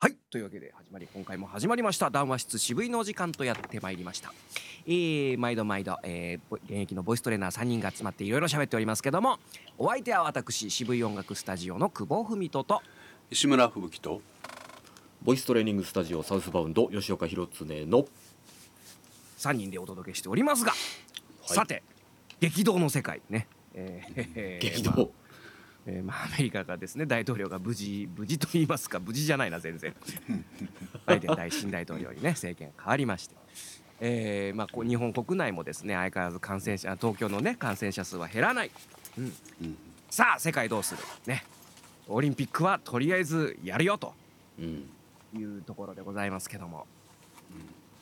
[0.00, 0.16] はい。
[0.30, 2.08] というわけで始まり今回も始まりました。
[2.08, 4.32] 談話室渋いのお時間とやってまいりました。
[4.86, 9.40] えー、毎度毎度、えー、ぼ現役のボイストレーナー3人が集まっていろいろ喋っておりますけども
[9.76, 12.80] お相手は私渋い音楽スタジオの久保文人と
[13.28, 14.22] 石村吹雪と
[15.24, 18.06] ボイストレーニングスタジオサウスバウンド吉岡弘恒の
[19.38, 20.72] 3人でお届けしておりますが、
[21.44, 21.82] さて
[22.38, 25.27] 激動の世界ね、えー激動、まあ
[25.90, 29.94] えーまあ、アメリカがですね大統領が無事無事と言いますか無事じゃないな全然。
[31.06, 33.34] バイデン大新大統領にね政権変わりまして、
[34.00, 38.70] えーまあ、こう日本国内もですね相変わらず感染者東京のね感染者数は減らない、
[39.16, 39.24] うん。
[39.62, 39.78] うん
[40.10, 41.02] さあ世界どうする？
[41.26, 41.42] ね。
[42.06, 44.14] オリンピックはとりあえずやるよと。
[44.58, 44.90] うん、
[45.34, 46.86] いうところでございますけども、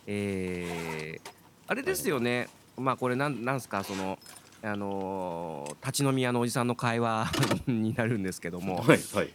[0.07, 1.31] えー
[1.69, 4.21] あれですよね、まあこれなんなんすかその
[4.67, 7.31] あのー立ち飲み屋のおじさんの会話
[7.67, 8.77] になるんですけども。
[8.79, 9.33] はいはい。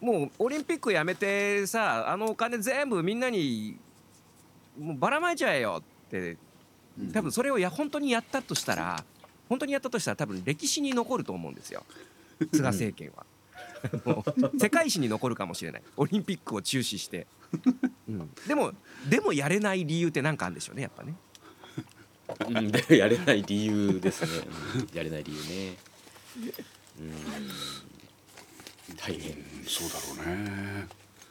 [0.00, 3.78] もうオリンピックやめてさあのお金全部みんなに
[4.78, 6.36] もうばらまいちゃえよって
[7.12, 9.02] 多分それをや本当にやったとしたら
[9.48, 11.84] 本当にやったとしたら多分歴史に残ると思うんですよ。
[12.52, 13.24] 菅政権は。
[14.58, 15.82] 世界史に残るかもしれない。
[15.96, 17.26] オリンピックを中止して、
[18.08, 18.72] うん、でも
[19.08, 21.14] でもやれない理由って何かあるんでしょうねやっぱね
[22.48, 22.70] うん。
[22.70, 24.96] で やれない理由ですね、うん。
[24.96, 25.38] やれない理由
[25.70, 25.76] ね。
[27.00, 27.12] うん。
[28.96, 29.44] 大変。
[29.66, 30.86] そうだろうね。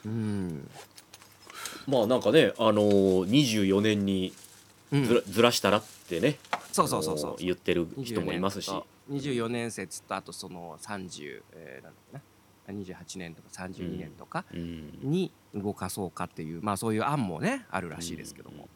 [0.06, 0.70] うん、
[1.86, 4.34] まあなんかねあのー、24年に
[4.92, 5.04] うん。
[5.04, 6.38] ずら,、ずらしたらってね。
[6.72, 7.30] そうそうそうそう。
[7.30, 8.70] あのー言ってる人もいますし。
[9.10, 12.22] 24年説とあとその30、えー、なんだっけな。
[12.66, 14.98] 28年とか32年とかうん。
[15.02, 18.68] に動かそうかっていう、まあそういう案もねあるらしいですけども、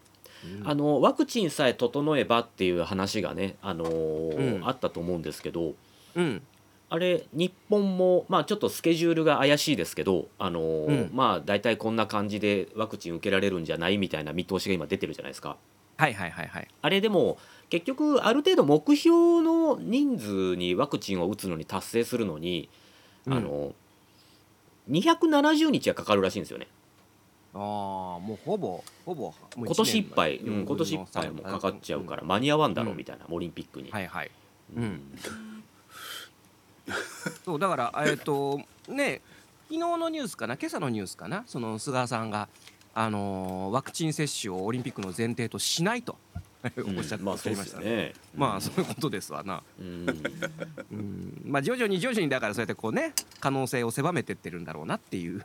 [0.44, 0.68] うん。
[0.68, 4.68] あのワクチンさえ整えばっていう話がね、あのーうん。
[4.68, 5.74] あったと思うんですけど
[6.14, 6.42] うん。
[6.90, 11.10] あれ日本もまあちょっとスケジュールが怪しいですけど、あのーうん。
[11.12, 15.56] まあ大体こんな感じでワクチン受けられるんじゃないみたいな見通しが今出てるじゃないですか。
[15.96, 16.68] はいはいはいはい。
[16.80, 17.38] あれでも
[17.70, 22.68] 結局ある程度目標の人数にワクチンを打つのに達成するのに、
[23.26, 23.32] うん。
[23.34, 23.74] あの
[24.90, 26.66] 270日はかかるらしいんですよね。
[27.58, 30.64] ああもうほぼほぼ今年いっぱい、うん。
[30.64, 33.90] 今年いっぱいもかかっちゃうから間に合わんだろうみたいな、オリンピックに。
[33.90, 34.30] はいはい。
[34.76, 34.82] うん。
[34.82, 35.02] う ん
[37.44, 39.20] そうだからえっ、とね
[39.68, 42.48] 昨日のニュースかな今朝のニュースかなその菅さんが
[42.94, 46.16] あのーワクチン接種をオリンピックの前提としないと
[46.64, 47.84] おっしゃってましたね。
[47.84, 48.14] ね。
[48.34, 49.62] まあそういうことですわな。
[49.78, 50.06] うん。
[50.90, 55.44] うん、まあ徐々に徐々にだからそうやってこうね可能性を狭めてってるんだろうなっていう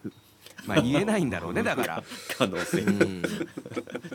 [0.66, 2.04] まあ言えないんだろうね だから。
[2.38, 3.24] 可能性、うん。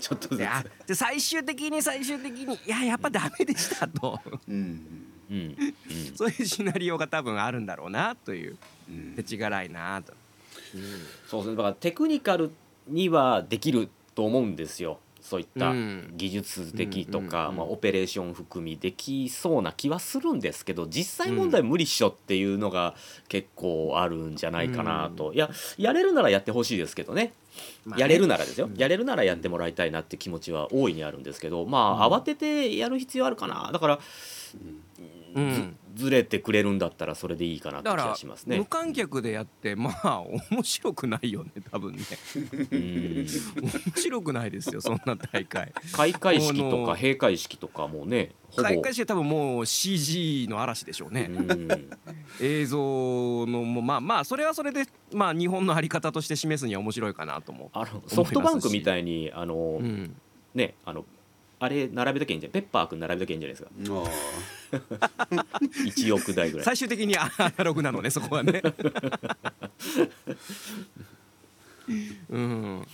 [0.01, 0.39] ちょっとず
[0.87, 4.21] で最終的に最終的にいややっぱダメでしたと。
[4.49, 5.07] うん。
[5.31, 5.37] うん。
[5.37, 6.17] うん。
[6.17, 8.57] そういうシナリオが多分あるんだろうなという。
[8.89, 10.15] うん手ちがらいなと。
[11.27, 11.57] そうですね。
[11.57, 12.51] だからテクニカル
[12.87, 14.99] にはできると思うんですよ
[15.29, 16.15] そういったうん。
[16.17, 17.57] 技術的とうんうんか、うん。
[17.57, 22.95] まあ、オペレーション含みできそうな気はするんですけど実際問題無理っしょっていうのが
[23.29, 27.33] 結構あるんじゃないかなと、いややれるならやってほしいですけどね。
[27.85, 28.03] まあね。
[28.03, 33.99] やれるならですよ、うんやれるならやってもらいたいなって気持ちは大いにあるんですけどまあ、うん慌ててやる必要あるかなだから、
[35.35, 38.59] うんずずれてくれるんだったらそれでいいかなって気がしますね。
[38.59, 38.65] 無。
[38.65, 40.21] 観客でやってまあ
[40.51, 42.03] 面白くないよね多分ね。
[42.71, 43.27] うん。
[43.27, 43.27] 面
[43.97, 45.73] 白くないですよそんな大会。
[45.93, 51.29] 開会式とか閉会式とかもね開会式は多分もう CG の嵐でしょうね。
[51.29, 51.91] うん。
[52.41, 52.79] 映像
[53.47, 60.17] のもまあまあそれはそれでまあ日本のあり方として示すには面白いかなと思あのソフトバンクみたいにあの、う、うん、
[60.55, 61.05] ねあの
[61.61, 62.53] あれ並べときゃいいんじゃん。
[62.53, 63.71] ペッパーくん並べときゃいいんじゃないですか。
[65.01, 65.29] あ
[65.61, 66.65] 1億台ぐらい。
[66.65, 68.63] 最終的にアナログなのね そこはね。
[72.31, 72.87] うん。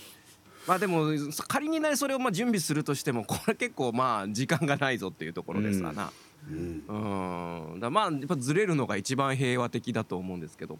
[0.67, 1.11] まあでも
[1.47, 6.11] 仮にねそれをまあ準備するとしてもこれ結構まあ時間がないぞっていうところですわな。
[6.49, 7.73] うん。
[7.73, 7.79] うん。
[7.79, 10.79] だまあやっぱずれるのが一番平和的だと思うんですけど。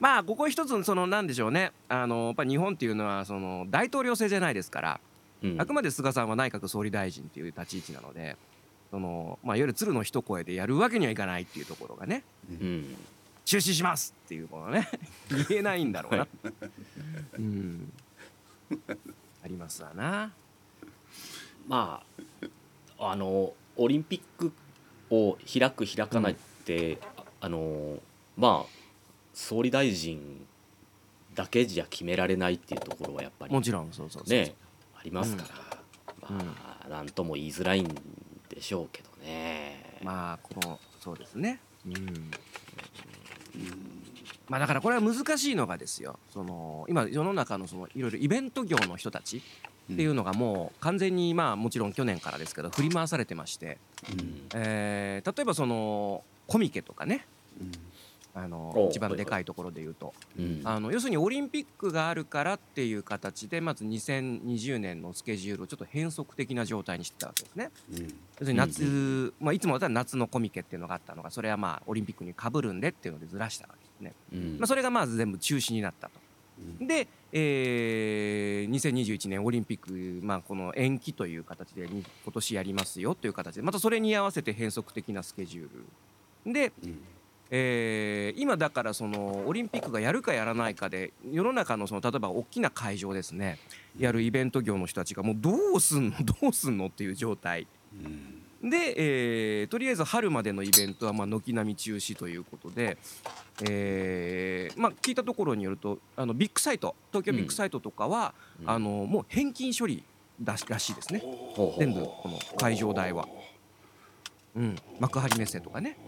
[0.00, 1.70] まあここ一つそのなんでしょうね。
[1.88, 5.00] あのやっぱ日本っていうのはその大統領制じゃないですから
[5.42, 5.60] うん。
[5.60, 8.36] あくまで菅さんは内閣総理大臣っていう立ち位置なので
[8.90, 12.96] そのまあいわゆる鶴の一声でやるわけにはいかないっていうところがねうん。
[13.44, 14.88] 中止しますっていうこのね
[15.48, 16.28] 言えないんだろうな、
[17.38, 17.92] うん。
[19.44, 20.32] ありますわな。
[21.66, 22.02] ま
[22.98, 24.52] ああのオリンピック
[25.10, 26.98] を開く開かないって、
[27.40, 27.98] あの
[28.36, 28.82] まあ
[29.34, 30.46] 総理大臣
[31.34, 33.52] だけじゃ決められないっていうところはやっぱり。
[33.52, 34.54] もちろんそうそうそうね。
[34.54, 34.71] あ
[35.04, 35.44] りますか
[36.20, 36.36] ら、うん。
[36.38, 36.44] ま
[36.86, 37.88] あなんとも言いづらいん
[38.48, 39.98] でしょうけどね。
[40.02, 41.60] まあこのそうですね。
[41.86, 42.30] うん。
[44.48, 46.18] まあだからこれは難しいのがですよ。
[46.32, 49.42] その今世の中のそのいろいろイベント業の人たち
[49.92, 53.78] っていうのがもう完全にまあもちろん去年からですけど振り回されてまして、
[54.12, 54.48] うん。
[54.54, 57.24] えー例えばそのコミケとかね
[58.34, 60.14] あのお一番でかいところで言うと。
[60.38, 60.60] うん。
[60.64, 67.70] あの要するにオリンピックがあるからっていう形でまず2020年のスケジュールをちょっと変則的な状態にしてたわけですね。
[67.92, 68.02] うん。
[68.02, 74.14] 要するに夏、まあ、いつもだったら夏のコミケっていうのがあったのがそれはまあオリンピックにかぶるんでっていうのでずらしたわけですね。
[74.32, 74.58] うん。
[74.58, 76.20] まあ、それがまず全部中止になったと。
[76.80, 85.68] で、えー2021年オリンピック、まあ、この延期という形でに今年やりますよという形でまたそれに合わせて変則的なスケジュー
[86.46, 86.52] ル。
[86.52, 86.98] で、うん
[87.54, 93.58] えー今だからそのオリンピックがやるかやらないかで世の中のその例えば大きな会場ですね。
[93.98, 96.16] やるイベント業の人たちがもうどうすんの？
[96.24, 97.66] どうすんのっていう状態。
[98.62, 98.70] うん。
[98.70, 102.96] で、えーとりあえず春までのイベントはまあ軒並み中止ということで、
[103.68, 108.70] えーまあ、聞いたところによるとあのビッグサイト東京ビッグサイトとかは、うん。
[108.70, 110.02] あのもう返金処理
[110.42, 111.22] らしいですね。
[111.78, 113.28] 全部この会場代は、
[114.56, 115.98] うん、幕張メッセとかね、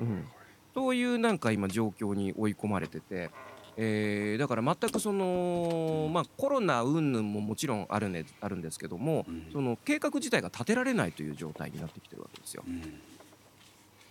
[0.00, 0.26] うん、
[0.76, 3.30] そういうなんか今状況に追い込まれてて。
[3.78, 9.48] えーだから全くその、まあ、コロナ云々ももちろんある,、ね、あるんですけども、うん。
[9.52, 12.64] その計画自体が立てられないという状態になってきてるわけですよ。
[12.66, 12.82] うん。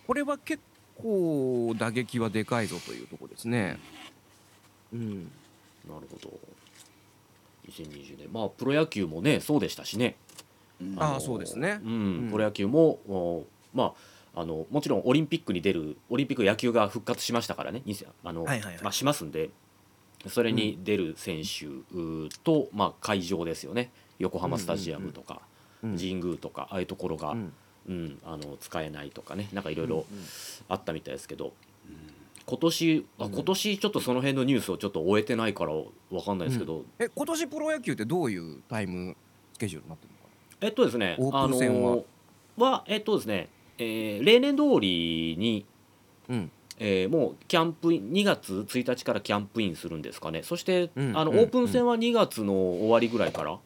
[0.05, 0.61] これは結
[1.01, 3.79] 構打撃はでかいぞというところですね。
[4.93, 5.23] うん、
[5.89, 6.39] なるほど。
[7.67, 8.29] 2020年。
[8.31, 10.15] まあプロ野球もねそうでしたしね。
[10.79, 11.79] うんああそうですね。
[11.83, 11.91] うん。
[11.91, 12.29] うん。
[12.31, 13.93] プロ野球もおまあ
[14.35, 17.81] あのもちろんオリンピックに出るオリンピック野球が復活しましたからね
[18.23, 18.83] あの、はいはいはい。
[18.83, 19.49] まあ、しますんで
[20.27, 23.91] それに出る選手うと、まあ、会場ですよね。
[24.19, 25.41] 横浜スタジアムとか、
[25.83, 25.97] うん。
[25.97, 27.35] 神宮とかああいうところが、う
[27.87, 30.05] うんんあの使えないとかねなんかいろいろうん。
[30.67, 31.53] あったみたいですけど、
[32.45, 33.33] 今年あうん。
[33.33, 39.15] 今年ちょっとその辺のニュースをちょっと終えてないからわかんないですけど、え今年プロ野球ってどういうタイム
[39.53, 40.29] スケジュールになってるのか
[40.61, 41.91] えっとですねオープン戦は。
[41.91, 42.05] あの
[42.57, 45.65] はえっとですね、えー例年通りに、
[46.27, 46.35] な。
[46.35, 46.51] うん。
[46.77, 50.43] えーもうキャンプイン2月1日からキャンプインするんですかね。
[50.43, 53.59] そして、うんうんあのオープン戦は2月の終わりぐらいから、うん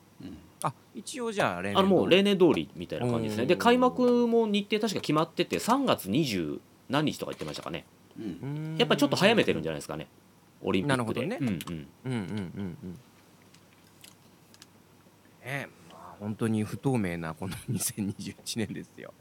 [0.61, 3.45] あ一応じゃあ例年あのもう例年通りみたいな感じですね。
[3.45, 3.59] でうん。
[3.59, 6.59] 開幕も日程確か決まってて3月20
[6.89, 7.85] 何日とか言ってましたかね。
[8.19, 8.25] うん。
[8.25, 10.07] うんやっぱりちょっと早めてるんじゃないですかね。
[10.61, 11.25] オリンピックで。
[11.27, 11.59] なるほどね。
[11.69, 11.87] うんうん。
[12.05, 12.99] うんうんうんうん。
[15.45, 19.13] ねまあ本当に不透明なこの2021年ですよ。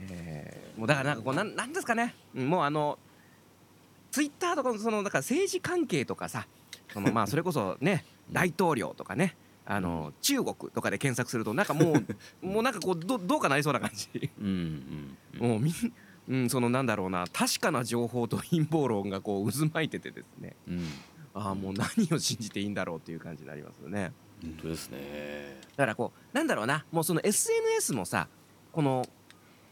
[0.00, 2.98] えーもうだからなんかこうなんなんですかね、うんもうあの
[4.10, 6.46] ツイッターとかのそのだから政治関係とかさ、
[6.92, 9.36] そのまあそれこそね 大統領とかね。
[9.70, 12.06] あの中国とかで検索するとなんかもう
[12.46, 14.30] もうなんかこうどどうかなりそうな感じ。
[14.40, 15.50] うんうんうん。
[15.50, 15.74] もうみん
[16.28, 20.56] うんそのなんだろうな確かな情報と陰謀論がこう渦巻いててですね。
[20.66, 20.86] うん。
[21.34, 24.12] ああもう何を信じていいんだろうっていう感じになりますよね。
[24.40, 25.60] 本当ですね。
[25.76, 28.26] だからこうなんだろうなもうその SNS もさ
[28.78, 29.04] この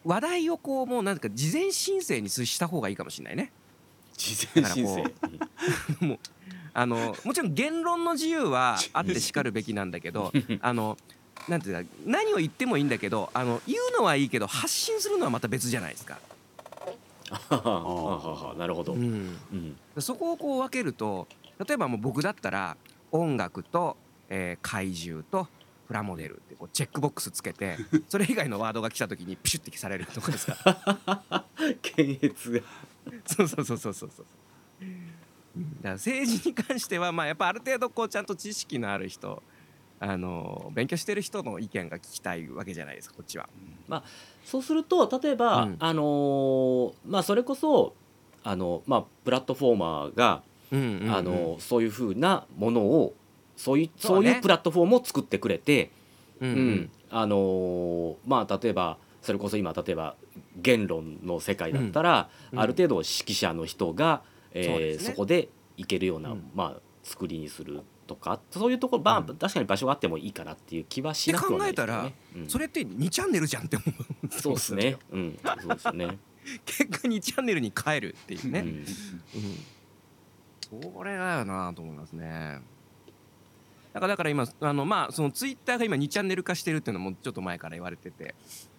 [0.05, 3.53] 話題をこうもうなんか事前申請にした方がいいかもしれないね。
[4.17, 5.05] 事前申請？
[5.05, 6.19] だもう
[6.75, 10.99] あのもちろん言論の自由はあってしかるべきなんだけどあの
[11.47, 16.19] なんていうか何を言ってもいいんだけどあの言うのはいいけど発信するのはまた別じゃないですか、
[17.51, 21.29] あなるほど、ううんん、そこをこう分けると
[21.65, 22.77] 例えばもう僕だったら
[23.13, 23.97] 音楽と、
[24.29, 25.47] えー怪獣と
[25.87, 27.77] プラモデルってこうチェックボックスつけて
[28.09, 31.45] それ以外のワードが来た時にプシュッて消されるとかですか。
[31.83, 32.61] 検閲が。
[33.27, 34.27] そうそうそうそうそうそう。
[35.57, 39.43] だから政治に関してはまあやっぱある程度こうちゃんと知識のある人
[39.99, 43.49] あの勉強してる人の意見が聞きたいわけじゃないですかこっちは。
[44.45, 45.77] そうすると例えば、うん。
[45.79, 47.95] あのーまあそれこそ
[48.45, 51.15] あのまあプラットフォーマーが、うんうんうん。
[51.15, 53.15] あのそういうふうなものを
[53.57, 55.91] そういうそういうプラットフォームを作ってくれて、
[56.41, 56.71] うんううん。
[56.75, 60.15] んあのーまあ例えばそれこそ今例えば
[60.57, 62.61] 言論の世界だったら、うん。
[62.61, 64.23] ある程度指揮者の人が、
[64.53, 65.11] えーそね。
[65.11, 66.51] そこで行けるような、うん。
[66.55, 69.37] まあ作りにするとかそういうところ、まあうん。
[69.37, 72.15] 確かに場所があってもいいかなっていう気はしなくはないですよね。
[72.37, 72.49] うん。
[72.49, 74.29] それって2チャンネルじゃんって思う。
[74.31, 74.97] そうですね。
[75.11, 76.19] うん、そうですね。
[76.65, 78.87] 結果2チャンネルに変えるっていうね、うん。
[80.75, 82.61] うん、これだよなと思いますね
[83.97, 88.35] だからだから今あのまあそのツイッターが今2チャンネル化してるっていうのもちょっと前から言われてて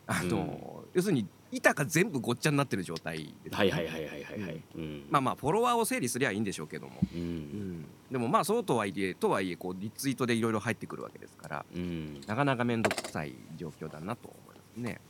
[0.05, 4.61] あの、要するに板が全部ごっちゃになってる状態で、はいはいはいはいはいはい。
[4.75, 5.05] うん。
[5.09, 7.17] まあまあフォロワーを整理すりゃいいんでしょうけども、う。
[7.17, 12.21] うんん、でもまあそうとはいえとはいえこうリツイートでいろいろ入ってくるわけですからうん。
[12.27, 15.01] なかなか面倒くさい状況だなと思いますね。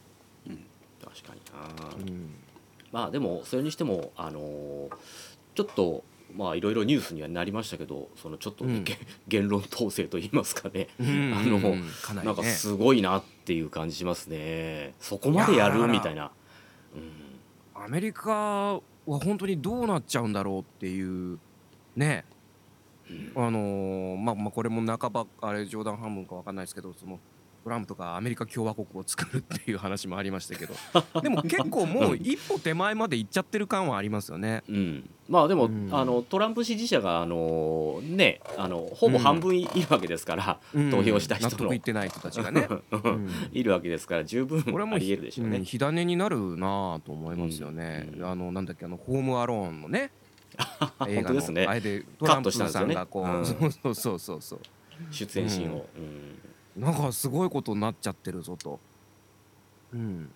[1.04, 1.96] 確かにな。
[1.96, 2.30] うん
[2.94, 4.90] まあでもそれにしてもあのー
[5.54, 6.04] ちょっと
[6.36, 8.84] まあいろいろニュースにはなりましたけどそのちょっとね、うん。
[8.84, 11.34] げ 言論統制といいますかね、うん。
[11.34, 12.34] あのうんかなりね。
[12.34, 14.94] なんかすごいなっていう感じしますね。
[15.00, 16.32] そこまでやるみたいな、
[17.76, 21.40] うん、アメリカは本当にどうなっちゃうんだろうっていう
[21.96, 22.26] ね。
[23.36, 27.20] あのーまあまあこれも半ばあれ冗談半分かわかんないですけどその
[27.68, 30.74] トランプがアメリカ共和国を作るっていう話もありましたけど。
[31.22, 34.64] でも結構もう一歩手前まで行っちゃってる感はありますよね。
[34.70, 35.90] うん、まあでも、うん。
[35.92, 40.92] あのトランプ支持者があのねあのほぼ半分い,、るわけですから、うん。
[40.92, 41.52] 投票した人の。
[41.52, 42.70] 納得いってない人たちがね。
[42.90, 43.30] うん。
[43.52, 45.58] いるわけですから十分これはもうありえるでしょうね。
[45.58, 48.10] うん火種になるなぁと思いますよね。
[48.16, 48.26] うん。
[48.26, 50.12] あのなんだっけあのホームアローンのね
[51.06, 51.42] 映画の。
[51.50, 51.66] ね。
[51.66, 54.60] あれでトランプさんがこう、うんそうそうそうそう
[55.12, 55.86] 出演シーンを、
[56.78, 58.80] なんかすごいことになっちゃってるぞと。
[59.94, 60.32] うん。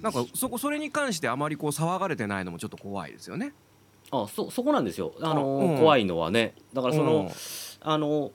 [0.00, 3.46] なんかそこそれに関してあまりこう騒がれてないのもちょっと怖いですよね。
[3.46, 3.52] うん
[4.12, 7.28] あそそこなんですよあの、うん怖いのはねだからその、うん
[7.84, 8.30] あの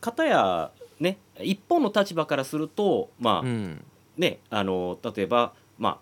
[0.00, 3.84] 片やね一方の立場からするとまあ、うん
[4.18, 5.98] ねあの例えばまあ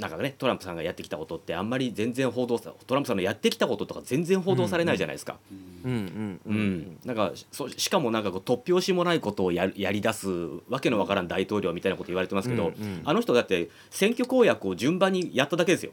[0.00, 5.38] なんかねトランプさんがやってきたことってあんまり全然報道さトランプさんのやってきたこととか全然報道されないじゃないですか。
[5.84, 10.28] なんかそしかもなんかこう突拍子もないことをやるやり出す
[10.68, 15.92] わけのわからん大統領みたいなこと言われてますけど、うんうんあの人だって選挙公約を順番にやっただけですよ。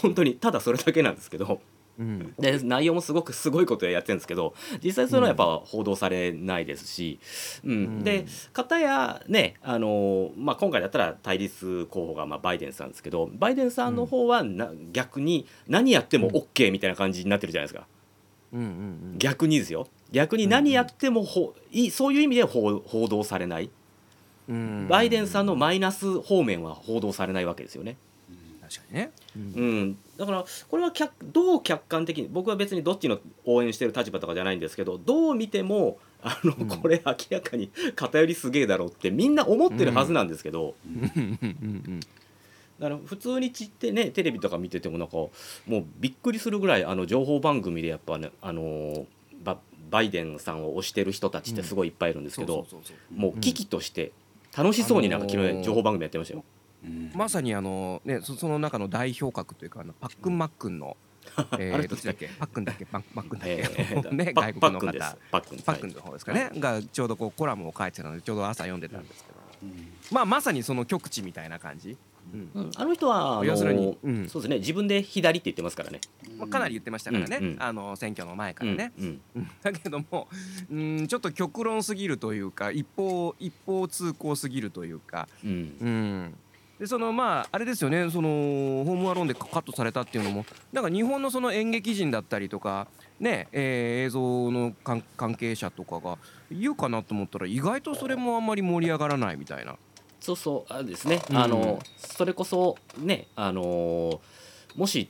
[0.00, 1.60] 本当にただそれだけなんですけど
[1.98, 2.34] うん。
[2.38, 7.18] で内容もすごくすごいことをやってるんですけど実際それはやっぱ報道されないですし、
[7.64, 7.72] うん。
[7.72, 8.04] うん。
[8.04, 17.86] で片やねあの、まあ、今回だったら対立候補がまあバイデンさんですけどバイデンさんの方はな、逆に何やっても OK みたいな感じになってるじゃないですか。
[18.52, 19.88] うんうん逆にですよ。
[20.10, 23.70] 逆に何やってもほ、いそういう意味で報報道されない。
[24.48, 27.96] うんバイデンさんのマイナス方面は報道されないわけですよね、
[28.60, 29.10] 確かにね。
[29.36, 29.42] うん。
[29.42, 36.68] うん、だからこれは客どう客観的に僕は別にどっちの応援してる立場とかじゃないんですけどどう見てもあの、うん。
[36.68, 40.76] これ明らかに偏りすげえだろうってみんな思ってるはずなんですけど、
[42.78, 45.32] だから普通にちってねテレビとか見ててもなんかも
[45.70, 49.06] うびっくりするぐらいあの情報番組でやっぱねあの
[49.42, 49.58] バ
[49.90, 52.66] バイデンさんを推してる人たちってすごいいっぱいいるんですけど、
[53.12, 54.12] もう危機として
[54.56, 56.44] 楽しそうになんか昨あのー日情報番組やってましたよ。
[57.14, 60.96] まさにあのねそその中の代表格というかあのパックンマックンの、
[61.58, 62.28] えー、どっちだっけ？
[62.38, 62.84] パックンだっけ？
[62.86, 65.16] パッマックンだっえけ、ーねパ外国の方。
[65.30, 66.26] パックンの方です。
[66.26, 69.38] かね、がちょうどこうコラムを書いてたのでちょうど朝読んでたんですけど、
[70.10, 71.96] まあまさにその極地みたいな感じ、
[72.34, 72.50] うん。
[72.54, 72.70] うん。
[72.76, 74.28] あの人は要するにうん。
[74.28, 74.58] そうですね。
[74.58, 76.00] 自分で左って言ってますからね。
[76.38, 79.20] まあ、かなり言ってましたからね、あの選挙の前からね、うんうん。
[79.36, 79.50] うん。
[79.62, 80.28] だけども
[80.70, 85.50] うんちょっと極論すぎるというか一方一方通行すぎるというか、うん。
[85.80, 86.34] うん、
[86.82, 88.10] でそのまああれですよね。
[88.10, 90.44] そのホームアローンでカットされたっていうのも。
[90.72, 92.88] なんか日本のその演劇人だったりとか
[93.20, 96.18] ね、えー映像の関関係者とかが
[96.50, 99.76] 言うかなと思ったら意外とそれもあんまり盛り上がらないみたいな。
[100.18, 101.36] そうそうあれですね、うん。
[101.36, 104.20] あのそれこそねあの
[104.74, 105.08] もし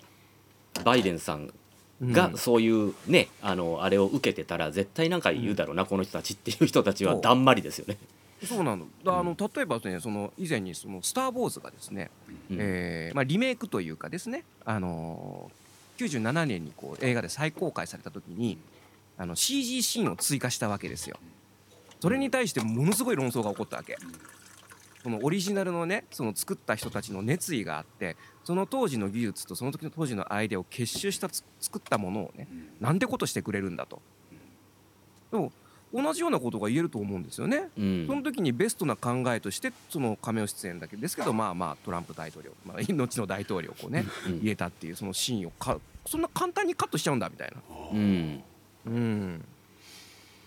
[0.84, 1.54] バイデンさん
[2.02, 2.12] うん。
[2.12, 7.96] がそういうね、あのあれを受けてたら絶対なんか言うだろうな、この人たちっていう人たちはだんまりですよね。
[8.46, 12.10] そうなのだあの例えばねその以前にその「スター・ウォーズ」がですね、
[12.50, 15.62] うんえーまあ、リメイクというかですね、あのー
[16.08, 18.58] 97年にこう映画で再公開された時に
[19.18, 21.16] あの CG シーンを追加したわけですよ。
[22.00, 23.96] それに対してものすごい論争が起こったわけ。
[25.02, 32.46] そのオリジナルのねその作った人たちの熱意があってその当時の技術とその時の当時のアイデアを結集したつ作ったものをね
[32.80, 34.00] なんてことしてくれるんだと。
[35.30, 35.52] でも
[35.92, 37.68] 同じようなことが言えると思うんですよね。
[37.78, 38.06] うん。
[38.06, 44.38] その時にベストな考えとしてその亀尾出演だけですけどまあまあトランプ大統領、まあ、 後の大統領をこうねうん。
[44.38, 47.62] 入れたっていうそのシーンをかそんな簡単にカットしちゃうんだみたいな。
[47.92, 48.42] うん。
[48.86, 49.44] うん。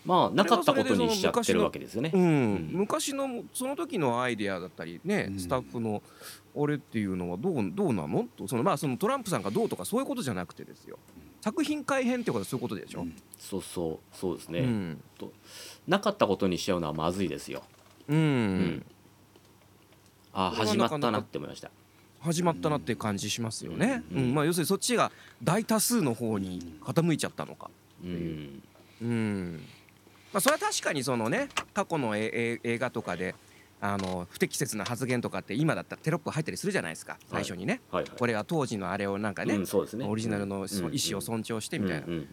[0.06, 2.12] まあなかったことにしちゃってるわけですよね。
[2.14, 2.18] う。
[2.18, 2.56] ん。
[2.56, 2.70] ん。
[2.72, 5.40] 昔のその時のアイデアだったりねうん。
[5.40, 6.02] スタッフの
[6.58, 8.28] あれっていうのはどうどうなの？
[8.36, 10.98] とそのまあそのトランプさんがどうとかそういうことじゃなくてですよ
[11.46, 13.06] 作品改編ってことはそういうことでしょ？
[13.38, 15.02] そうそうそうですね、うん
[15.88, 17.62] なかったことにしちゃうのはまずいですよ。
[18.10, 18.86] うんん
[20.34, 21.70] あ始まったなって思いました。
[22.20, 24.04] 始まったなって感じしますよね。
[24.12, 25.12] うんうんまあ要するにそっちが
[25.44, 27.70] 大多数の方に傾いちゃったのか。
[28.04, 28.64] うん
[29.04, 29.62] うん
[30.34, 33.36] まあ、それは確かにそのね過去のええ映画とかで
[33.94, 37.18] あの不適切な発言とかって今だったらテロップ入ったりするじゃないですか。
[37.30, 38.12] 最初にね、はいはい。
[38.18, 40.06] これは当時のあれをなんかね、うんそうですね。
[40.06, 42.27] オリジナルのそうん意思を尊重してみたいな、うんうんうん。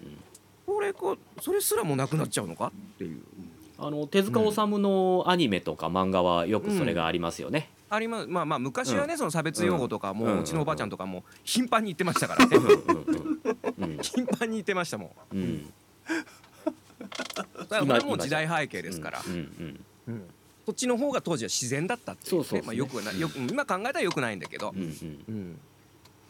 [0.66, 3.22] これこそれすらもなくなっちゃうのかっていう。
[3.78, 7.68] あの手塚治虫のアニメとか漫画はよくそれがありますよね。
[7.90, 8.28] あります。
[8.28, 12.56] まあまあ昔はね、その差別用語とかも、ううんちのおばあちゃんとかも頻繁に言ってましたからね。
[12.56, 15.36] うんうんうん頻繁に言ってましたもん。
[15.36, 15.66] うん。
[17.34, 19.84] だからこれはもう時代背景ですから、うんうん。
[20.08, 20.24] うん
[20.64, 22.44] そっちの方が当時は自然だったっていう,、ね。
[22.44, 22.66] そうそうそう。
[22.66, 24.72] まあ、よくはないよく今考えたらよくないんだけど。
[24.74, 24.88] うんうん
[25.28, 25.58] うん。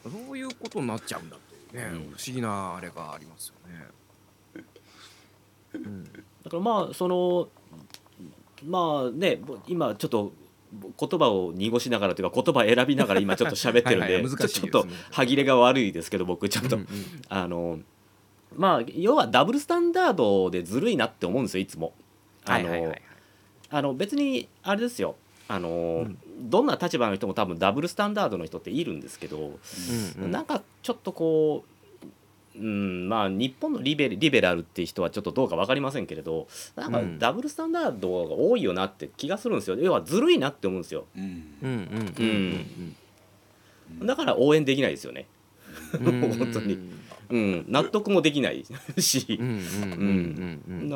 [0.04, 1.98] うん、そういうことになっちゃうんだっていうね、うん。
[2.16, 3.86] 不思議なあれがありますよね。
[5.74, 6.04] うん。
[6.04, 7.48] だからまあその
[8.66, 10.32] まあねぼ今ちょっと
[10.72, 16.88] ぼ言葉を濁しながらというか言葉選びながら今ちょっと喋ってるんはいはいで難しいですちょっと歯切れが悪いですけど僕ちょっと、うんうん。
[17.28, 17.78] あの
[18.56, 21.92] まあ要はダブルスタンダードでずるいなって思うんですよいつも。
[22.44, 23.02] あの、はいはいはいはい
[23.72, 25.16] あの別にあれですよ。
[25.48, 26.18] あの、ん。
[26.38, 30.30] どんな立場の人も多分ダブルスタンダードの人っているんですけど、うんうん。
[30.30, 31.64] なんかちょっとこ
[32.54, 37.18] う、うん、まあ日本のリベリベラルっていう人はちょっとどうか分かりませんけれどなんかうん。
[37.18, 39.76] ダブルスタンダードが多いよなって気がするんですよ。
[39.76, 41.06] 要はずるいなって思うんですよ。
[41.16, 41.22] うん。
[41.62, 42.96] うんうんうん
[44.00, 45.26] だから応援できないですよね、
[45.92, 46.78] 本当に
[47.32, 48.66] うん、納得もできない
[48.98, 49.40] し。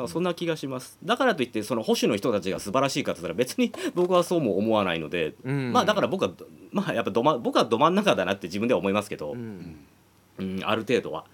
[0.07, 0.99] そんな気がします。
[1.03, 5.73] だからといってその保守の人たちが素晴らしいかと言ったら別に僕はそうも思わないので、うん。
[5.73, 6.31] まあだから僕は
[6.71, 9.77] まあやっぱど、ま、僕はど真ん中だなって自分では思いますけど、うん。
[10.37, 11.25] うん、ある程度は、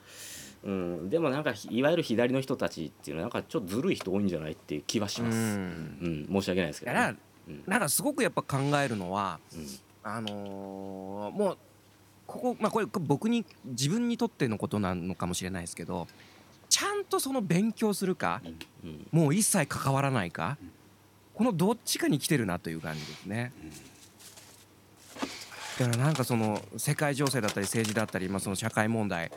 [0.64, 6.22] うん、でもなんかひいわゆる左の人たちっていうのはなんかちょっとずるい人多いんじゃないっていう気はします、ううん。
[6.24, 7.20] ん申し訳ないですけど、だからね
[7.50, 7.64] うん。
[7.68, 9.68] なんかすごくやっぱ考えるのはうん。
[10.06, 11.58] あのーもう
[12.28, 16.08] ここまあこれ僕に自分にとってのことなのかもしれないですけど
[16.70, 18.42] ちゃんとその勉強するか
[18.84, 20.58] うんもう一切関わらないか
[21.34, 23.52] このどっちかに来てるなという感じですね。
[25.80, 29.32] だからなんかその世界情勢だったり政治だったり、まあ、その社会問題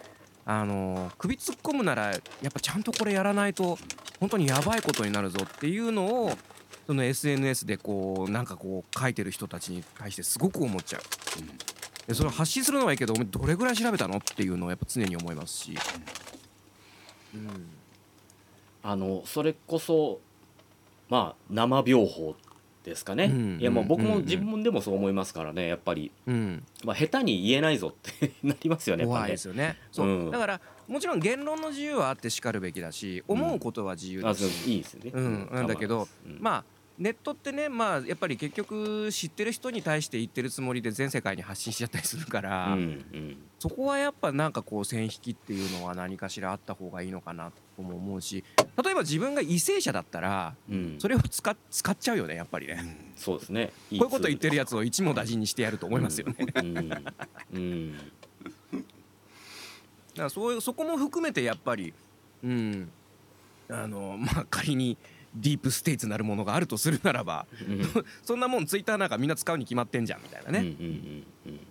[0.45, 3.79] あのー首突っ込むならやっぱちゃんとこれやらないと
[4.21, 6.33] 本当にやばいことになるぞっていうのを
[6.87, 11.03] その SNS でこうなんかこう書いてる人たちに対してすごく思っちゃう。
[11.03, 11.76] で
[12.13, 14.19] それを発信するのはいいけどお前どれぐらい調べたの？
[14.19, 15.79] っていうのをやっぱ常に思いますし。
[17.35, 17.69] うん。
[18.83, 20.21] あのそれこそ
[21.09, 22.37] まあ生病法
[22.85, 23.59] ですかね、うん。
[23.61, 26.65] いやもう僕うんうんも自分でもそう思いますからねやっぱり、うん。
[26.85, 29.77] まあ、下手に言えないぞってなりますよね怖いねですよね。
[29.91, 30.31] そう、うん。
[30.31, 35.51] だからもちろん言論の自由はあってしかるべきだし、思うことは自由だあそうし、いいですよね、うん。
[35.53, 36.39] なんだけど、うん。
[36.41, 36.65] まあ
[36.99, 42.85] ネットってね、まあやっぱり結局知ってる人に対して言ってるつもりで全世界に発信しちゃったりするから、うんう
[43.17, 43.37] ん。
[43.59, 48.45] そこはやっぱなんかこう線引きっていうのは何かしらあった方がいいのかなとも思うし、
[48.83, 50.97] 例えば自分が為政者だったらうん。
[50.99, 53.13] それを使っ使っちゃうよねやっぱりね。
[53.17, 53.73] そうですね。
[53.91, 56.35] いこういうこと言ってるやつつを一網打尽にしてやると思いますよね。
[56.39, 57.03] だかうん、
[57.55, 57.95] うん。
[60.17, 61.95] らそういうそこも含めてやっぱり、
[62.45, 62.91] うん、
[63.71, 64.97] あのまあ仮に
[65.37, 67.83] ディープステイツなるものがあるとするならば、うん。
[68.23, 70.75] そんなもんツイッターなんかみんな使うに決まってんじゃんみたいなね、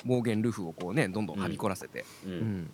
[0.05, 2.71] 暴言ルフをこうねどんどんはびこらせて、うん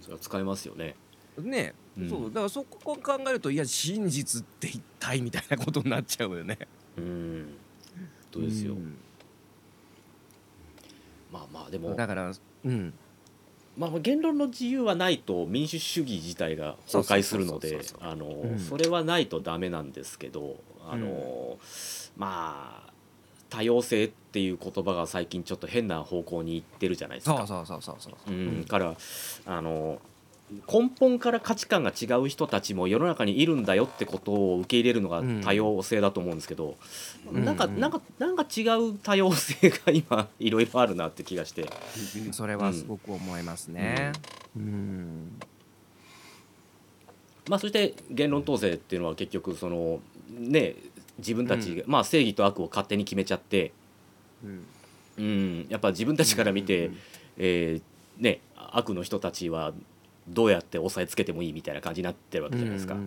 [0.00, 0.94] それは使えますよね。
[1.38, 2.08] ね、うん。
[2.08, 6.58] そうだからそこを考えるといや真実って一体みたいなことになっちゃうよね。
[6.96, 7.54] うん。
[8.30, 8.96] どうですよ、ん。
[11.32, 11.94] まあまあでも。
[11.94, 12.32] だから、
[12.64, 12.94] うん、
[13.80, 21.58] まあ、言論の自由はないと民主主義自体が崩壊するのでそれはないとダメなんですけどあの、
[22.18, 22.90] まあ
[23.48, 27.38] 多様性っていう言葉が最近ちょっと変な方向に行ってるじゃないですか。
[27.38, 28.32] そうそうそうそうそう。
[28.32, 28.94] うん、から
[29.46, 29.98] あの
[30.72, 36.76] 根本から価値観が違う人たちも世の中にいるんだよってことを受け入れるのが多様性だと思うんですけど、
[37.32, 37.44] うん。
[37.44, 41.70] なんかうんなんかなんか違う多様性が今いろいろあるなって気がして。
[42.32, 44.12] それはすごく思いますね。
[44.56, 45.38] うん。
[47.48, 50.74] まあ、そして言論統制っていうのは結局そのね
[51.18, 53.72] 自分たちが、まあ、正義と悪を勝手に決めちゃって、
[54.44, 54.66] うん。
[55.18, 56.98] うん、やっぱ自分たちから見て、うん。
[57.38, 57.82] えー
[58.20, 59.72] ね、悪の人たちは
[60.28, 62.94] どうやって押さえつけてもいいみたいな感じになってるわけじゃないですか。
[62.94, 63.06] うんんう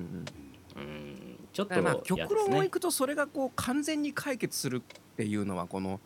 [0.78, 1.24] うんうん
[1.54, 2.34] ちょっとまあ極。
[2.34, 6.00] 論をいくとそれがこう完全に解決するっていうのはこの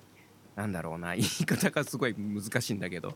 [0.56, 3.16] なんだろうな 言い方がすごい難しいんだけど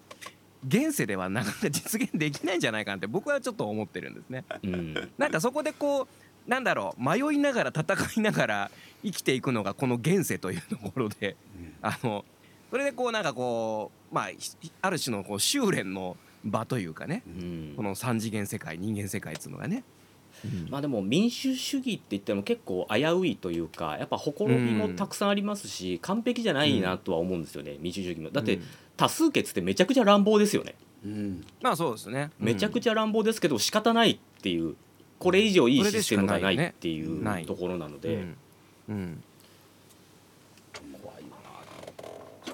[0.66, 4.46] 現世ではなかなか実現できないんじゃないかなって僕はちょっと思ってるんですね。
[4.64, 8.72] うんなんかそこでこうなんだろう迷いながら戦いながら
[9.04, 11.36] 生きていくのがこの現世というところで
[11.82, 12.26] あの
[12.70, 17.24] それでこうなんかこうまあひある種のこう修練の場というかね。
[17.28, 17.74] うん。
[17.76, 19.84] この三次元世界人間世界っつうのがね。
[20.70, 28.30] まあでも民主主義って言っても結構危ういというかやっぱほころびもたくさんありますし、完璧じゃないなとは思うんですよね、民主主義も。
[28.30, 28.64] だってうん。
[28.98, 30.76] 多数決ってめちゃくちゃ乱暴ですよね。
[31.06, 31.46] うん。
[31.62, 32.32] まあそうですね。
[32.40, 34.76] めちゃくちちゃ乱暴ですけど仕方ないっていう
[35.22, 38.36] これ以上いいシステムがないっていうねところなので、うん
[38.90, 39.24] うん
[41.02, 42.54] 怖いよな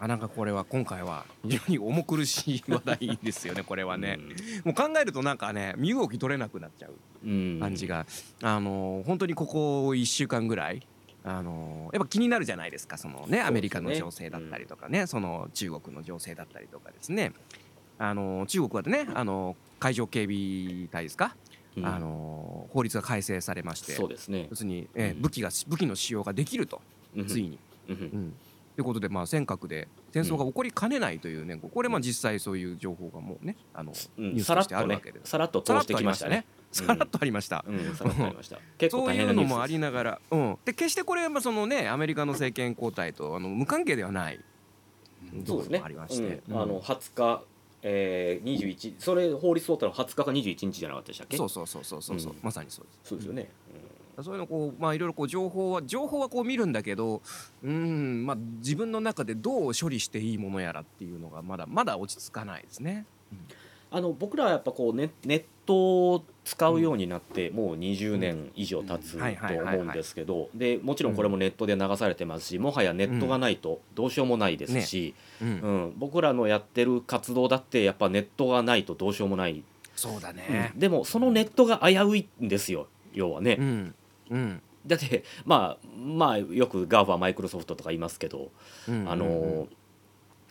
[0.00, 4.18] あなんかこれは今回は非常に重苦しい話題ですよね これはね、
[4.64, 7.58] もう考えるとなんかね身動き取れなくなっちゃううん。
[7.60, 8.06] 感じが、
[8.42, 10.86] あの本当にここ1週間ぐらい
[11.24, 12.96] あのやっぱ気になるじゃないですか。
[12.96, 17.32] そのねアメリカの情勢だったりとかねその中国の情勢だったりとかですね。
[17.98, 21.34] あの中国はねあの海上警備隊ですか、
[21.76, 21.86] うん。
[21.86, 24.46] あの法律が改正されましてそうですね。
[24.48, 25.22] 要するに、えーうん。
[25.22, 26.80] 武器が武器の使用ができると
[27.16, 27.26] うん。
[27.26, 27.58] ついに。
[27.88, 27.96] うん。
[27.96, 28.34] うん
[28.78, 34.34] ということでまあ尖閣で戦争が起こりかねないというねこれまあ実際そういう情報がもうねあのうん。
[34.34, 35.64] ニュースとしてあるわけでさらっとね。
[35.66, 36.46] さらっと通してきましたね。
[36.70, 37.64] さらっとありました。
[37.66, 37.76] ね。
[37.76, 38.60] うんさらっとありました。
[38.78, 44.38] 結構そういうのもありながら、うん、で決してこれはまあそのねアメリカの政権交代とあの無関係ではない。
[45.44, 45.82] そうですね。
[45.84, 46.62] ありまして、うん。
[46.62, 47.44] あの20日
[47.82, 51.36] えー、21それ法律通ったの20日か21日じゃなかったでしたっけ？
[51.36, 52.38] そうそうそうそうそうそう、うん。
[52.42, 53.00] まさにそうです。
[53.10, 53.50] そうですよね、
[54.22, 57.22] そういうのこうまあいろいろこう情報は情報はこう見るんだけど
[57.62, 63.06] うんまあ自分の中でどう処理していいものやらっていうのがまだまだ落ち着かないですね。
[63.90, 69.18] あの僕らはやっぱこうネネットを使うようになってもう20年以上経つと
[69.62, 75.48] 思うんですけどでもちろんこれもネットで流されてますしもはやネットがないとどうしようもないですし、うん。
[75.48, 75.52] う
[75.88, 79.62] ん、僕らのやってる活動だってやっぱネットがないとどうしようもない、
[79.96, 80.72] そうだね。
[80.76, 83.58] でもそのネットが危ういんですよ要はね、
[84.30, 84.38] うん。
[84.38, 88.50] うんだってまあまあよく GAFA マイクロソフトとか言いますけど、
[88.88, 89.68] うんあの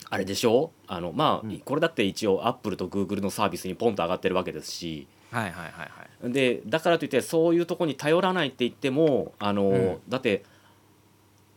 [0.10, 0.72] あれでしょ？
[0.86, 1.60] あのまあ、うん。
[1.60, 5.08] これだって一応アップルとグーグルのサービスにポンと上がってるわけですし。
[5.32, 6.32] はいはいはいはい。
[6.32, 9.98] でだからといってそういうとこに頼らないって言ってもあの、うん。
[10.08, 10.44] だって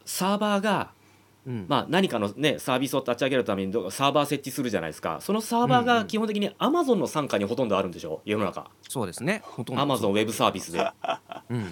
[0.06, 0.92] サーバーが、
[1.46, 1.66] うん。
[1.68, 5.18] まあ、何かの、ね、サービスを立ち上げるためにどサーバー設置するじゃないですか。
[5.20, 8.22] そのサーバーうんうんが基本的にアマゾンの傘下にほとんどあるんでしょ？
[8.24, 8.70] 世の中。
[8.88, 9.42] そうですね。
[9.44, 9.82] ほとんど。
[9.82, 10.90] アマゾンウェブサービスで、
[11.50, 11.66] うん。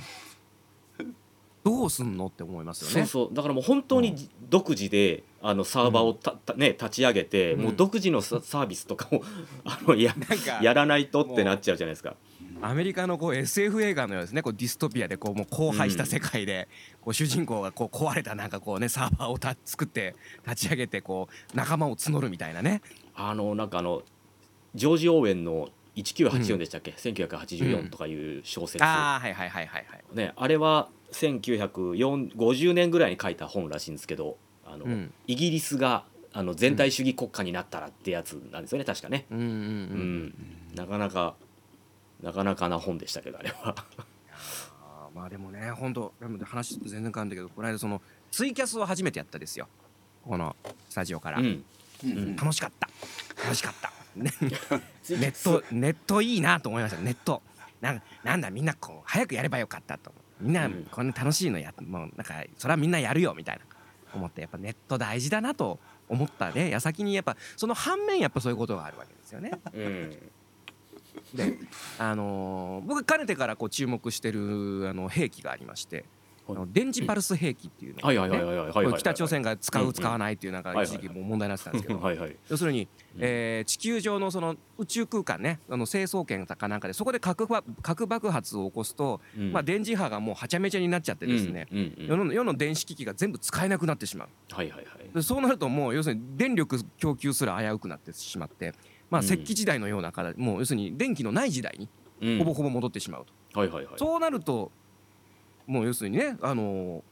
[1.65, 3.07] どうすんのって思いますよね。
[3.07, 3.35] そうそう。
[3.35, 7.63] だからもう本当にじ独自であのサーバーをた、たね、立ち上げて、うん。
[7.63, 9.23] もう独自のササービスとかを
[9.65, 12.17] あのやかやらないとってなっちゃうじゃないですか。
[12.61, 14.43] アメリカのこう SF 映画のようですね。
[14.43, 16.69] こうディストピアでこうもう荒廃した世界で、
[17.01, 20.17] こう主人公がこう壊れたなんかこうねサーバーをた作って
[20.47, 22.83] 立ち上げてこう仲間を募るみたいなね。
[23.15, 24.03] あのなんかあの
[24.75, 26.97] ジョージ・オーウェンの1984でしたっけ、うん。
[26.97, 30.17] 1984とかいう小説、ああはいはいはいはいはい。
[30.17, 35.13] ね、あれは1950年ぐらいに書いた本らしいんですけどあの、うん。
[35.27, 40.25] イギリスがあの全体主義国家になったらってやつなんですよね確かね、うんうんううん。
[40.27, 40.35] ん。
[40.75, 41.35] なかなか
[42.23, 43.75] なかなかな本でしたけどあれは。
[44.83, 49.69] あーまあでもね本当でも話全然変わるんだけどこの間そのツイキャスを初めてやったですよ。
[50.25, 50.55] この
[50.91, 51.65] スタジオから、うん。
[52.05, 52.89] うん楽しかった。
[53.43, 53.91] 楽しかった。
[54.15, 54.31] ね。
[54.41, 54.49] ネ
[55.29, 57.01] ットネットいいなと思いました。
[57.01, 57.43] ネット。
[57.81, 63.63] なんなんだみんなこう早くやればよかったとみんなうんこんな楽しいのやもうなんかそれはみんなやるよみたいな
[64.15, 69.53] 思ってやっぱネット大事だなと思ったね矢先にやっぱその反面やっぱそういうことがあるわけですよね。
[69.75, 70.31] うん
[71.35, 71.59] で
[71.99, 76.05] あのー僕かねてからこう注目してるあの兵器がありまして、
[76.73, 82.01] 電磁パルス兵器っていうの北朝鮮が使う使わないっていうなんか一時期もう問題になってたんですけど。
[82.49, 83.21] 要するに、うん。
[83.21, 89.53] えー地球上のその宇宙空間ねあの成層圏かなんかでそこで核ば核爆発を起こすと、うん。
[89.53, 91.67] まあ、電磁波がもうはちゃめちゃになっちゃってですね、
[91.99, 94.29] 世の世の電子機器が全部使えなくなってしまう。
[94.53, 95.15] はいはいはい。
[95.15, 98.75] でそうなるともう要するに電力供給すら危うくなってしまって、
[99.11, 99.27] まあ、うん。
[99.27, 101.89] 石器時代のようなからもう要するに電気のない時代に
[102.21, 102.39] うん。
[102.39, 103.95] ほぼほぼ戻ってしまうと、はいはいはい。
[103.97, 104.71] そうなると
[105.69, 107.03] もう要するにね、あのー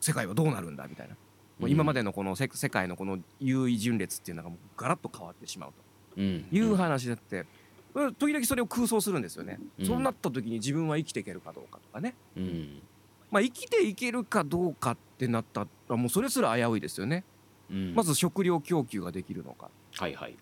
[0.00, 1.16] 世界はどうなるんだみたいな、
[1.58, 5.70] もう今までのこの世世界のこの優位順列っていうのがもうガラッと変わってしまう
[6.16, 6.44] うん。
[6.48, 7.46] という話だって、
[7.94, 8.14] うん。
[8.14, 9.86] 時々それを空想するんですよね、うん。
[9.86, 12.80] そうなった時に自分は生きていけるかどうかとかね、うん。
[13.30, 17.24] まあ、生きていけるかどうかってなったらもうそれすら危ういですよね、
[17.70, 17.94] うん。
[17.94, 20.36] まず食料供給ができるのか、はいはい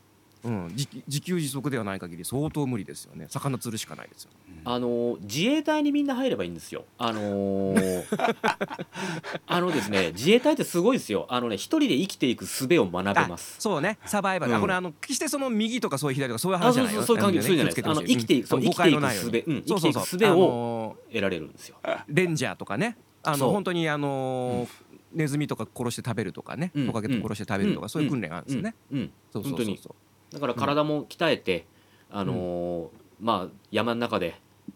[0.47, 3.27] うん、自自給自足ではない限り相当無理ですよね。
[3.29, 4.31] 魚釣るしかないですよ。
[4.65, 6.85] あの自衛隊にみんな入ればいいんですよ。
[6.99, 8.05] あのー
[9.47, 11.27] あのですね自衛隊ってすごいですよ。
[11.29, 13.57] あのね一人で生きていく術を学べます。
[13.59, 13.99] そうね。
[14.07, 14.61] サバイバル、うん。
[14.61, 17.91] これあの決してその右とかそういう左とかそういうあ話じゃないよそうそうそういう関係そうじゃないですか。
[17.91, 21.77] あの生きていくそう生きていく術、うん、生きていく術をを得られるんですよ。
[22.09, 22.97] レンジャーとかね。
[23.23, 26.71] あの本当にあのーネズミとか殺して食べるとかね。
[26.75, 26.87] うん。
[26.87, 28.75] トカゲと殺して食べるとかそういう訓練があるんですよね。
[28.93, 28.99] うん。
[28.99, 29.13] うん。
[29.33, 29.95] そうそうそうそ
[30.33, 31.67] だから体も鍛えて、
[32.11, 32.89] あのー
[33.21, 34.35] まあ山の中で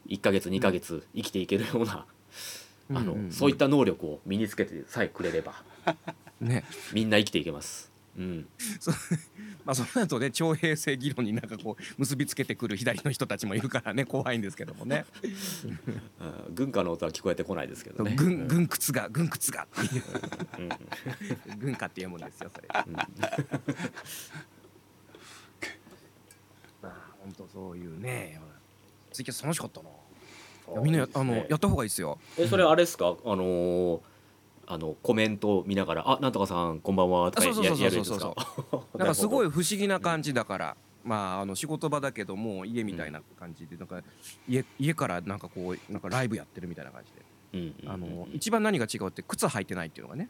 [0.09, 2.07] 1ヶ月2ヶ月生きていけるような、
[2.91, 3.29] うあのんん。
[3.29, 5.63] んそういった能力を身につけてさえくれれば
[6.41, 6.65] ね。
[6.95, 7.91] みんな生きていけます。
[8.17, 8.49] うん。
[9.65, 15.05] まあその後ね徴兵制議論になんかこう結びつけてくる左の人たちもいるからね怖いんですけどもね。
[16.21, 18.15] うん軍歌の音は聞こえてこないですけどね。
[18.17, 20.03] 軍軍靴が軍靴がっていう。
[20.59, 21.59] うん。
[21.59, 22.69] 軍歌って読むんですよそれ。
[22.87, 22.93] うん。
[22.95, 23.09] まあ
[27.37, 28.41] 本当そういうね。
[29.13, 29.89] ツイキャス楽しかったな。
[30.83, 32.19] みんなやあのやった方がいいですよ。
[32.39, 33.17] えそれあれですか？
[33.25, 34.01] あのー
[34.73, 38.17] あのコメント見ながら「あなんとかさんこんばんは」とかやあそうそうそうやそうそう。
[38.17, 38.83] るんですか？
[38.99, 44.01] なんかすごいい不思議な感じだからまああの仕事場だけども家みたいな感じでなんか
[44.49, 47.21] 家家からなんかこうなんかライブやってるみたいな感じで。
[47.89, 50.29] あの一番何が違うって靴履いてないっていうのがね。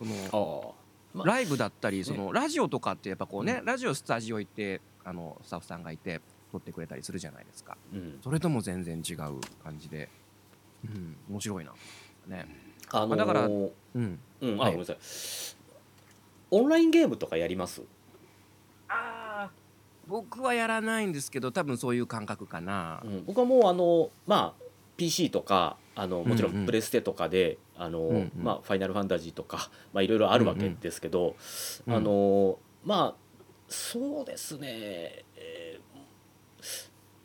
[0.00, 0.74] その
[1.24, 6.20] ライブだったりそのラジオとかってやっぱこうねラジオスタジオ行ってあのスタッフさんがいて
[6.52, 7.76] 撮ってくれたりするじゃないですか。
[7.92, 8.18] うん。
[8.22, 9.16] それとも全然違う
[9.62, 10.08] 感じで。
[10.84, 11.16] うん。
[11.30, 11.72] 面白いな。
[12.26, 12.46] ね。
[12.90, 13.70] あのーまあだからうん。
[14.40, 14.56] うん。
[14.56, 14.68] はい。
[14.68, 14.96] あごめんなさい。
[16.50, 17.82] オンラインゲームとかやります？
[18.88, 19.50] ああ
[20.06, 23.02] 僕はやらないんですけど多分そういう感覚かな。
[23.04, 23.24] うん。
[23.26, 24.62] 僕はもうあのまあ
[24.96, 26.56] PC とかあのもちろうん。
[26.56, 31.36] うんんプレステとかで、ファイナルファンタジーとかまあいろいろあるわけですけど、
[31.86, 31.94] うん。
[31.94, 33.27] あのまあ
[33.68, 35.88] そうですね、えー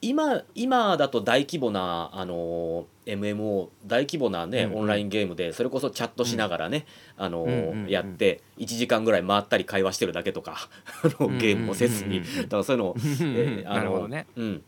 [0.04, 4.80] 今今だと大規模なあの MMO 大規模なね、うんうん。
[4.80, 10.68] オンラインゲームでそれこそチャットしながらね、あのうんうんうんやって1時間ぐらい回ったり会話してるだけとか
[11.04, 14.64] あのゲームもせずに、だからそういうのを えーあのうん、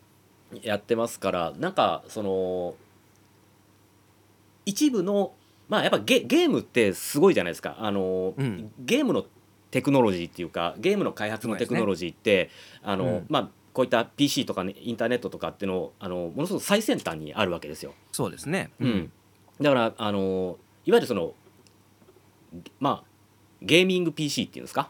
[0.62, 2.76] やってますからなんかその
[4.66, 5.34] 一部の
[5.68, 7.76] まあやっぱゲゲームってすごいじゃないですか。
[7.80, 8.72] あの、うん。
[8.80, 9.26] ゲームの
[9.76, 12.50] テクノロジーっていうかゲームの開発のテクノロジーって、
[12.82, 13.26] あのうん。
[13.28, 17.94] まあこういった PC とか、ね、インターネットとかっていうのをあのものすごく最先端にあるわけですよ。
[18.14, 18.72] そうですね。
[18.80, 19.12] うん。
[19.60, 21.34] だからあのいわゆるその
[22.80, 23.04] まあ
[23.62, 24.90] ゲーミング PC っていうんですか、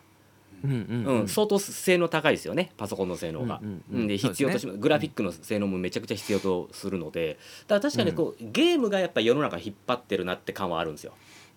[0.64, 1.28] うんうんうん。
[1.28, 3.60] 相当性能高いですよねパソコンの性能が。
[3.64, 4.08] うんうんうん。
[4.08, 11.14] で必要とし、グラフィックの性能もめちゃくちゃ必要とするのでだから確かにこう、ゲームがやっぱり世の中引っ張ってるなって感はあるんですよ。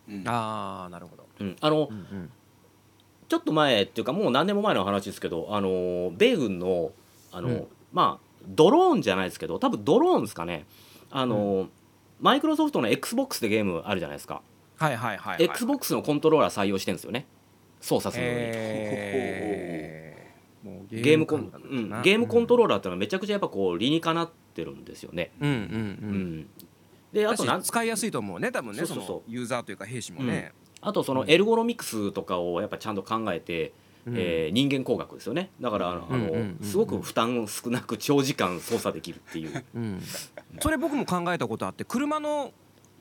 [0.09, 0.25] うん。
[0.27, 1.27] ああなるほど。
[1.41, 2.31] うん、あのうんうん
[3.29, 6.93] ちょっと前っていうかもう何年も前の話ですけどあの米軍の
[7.33, 7.67] あの、うん。
[7.93, 10.65] まあドローンじゃないですけど多分ドローンですかね。
[11.11, 11.69] あの、
[12.21, 14.43] マイクロソフトの XBOX でゲームあるじゃないですか、
[14.77, 15.45] はいはいはいはい。
[15.45, 17.27] XBOX のコントローラー採用してるんですよね。
[17.81, 18.39] 操作するのに。
[18.41, 20.69] えー。
[20.69, 22.03] もうゲームコンうん。
[22.03, 25.33] ゲームコントローラーってのはめちゃくちゃやっぱこう理にかなってるんですよね。
[25.41, 26.41] うんうんううん。
[26.41, 26.47] ん、
[27.13, 29.05] でああととなん使いやすいと思うね多分ねそうそそう。
[29.05, 33.73] そうのユーザーというか兵士もねあとそのエルゴノミクスとかをやっぱちゃんと考えて、
[34.07, 34.15] うん。
[34.17, 35.51] えー人間工学ですよね。
[35.61, 36.59] だからあの、うんうんうんうん。
[36.63, 39.65] すごく負担少なく長時間操作できるっていう。
[39.75, 40.01] うん。
[40.61, 42.53] それ僕も考えたことあって車の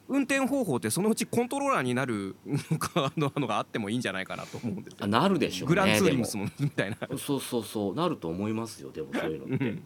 [0.10, 4.98] 運転方法ってそのうちコントローラーになるのか あのあのがあってもいいんじゃないかなと思うんですよ。
[5.02, 6.98] あなるでしょうねグランツーリムスでもみたいな。
[7.10, 7.18] も。
[7.18, 7.96] そうそうそう。
[7.96, 9.84] なると思いますよでもそういうのって、うん。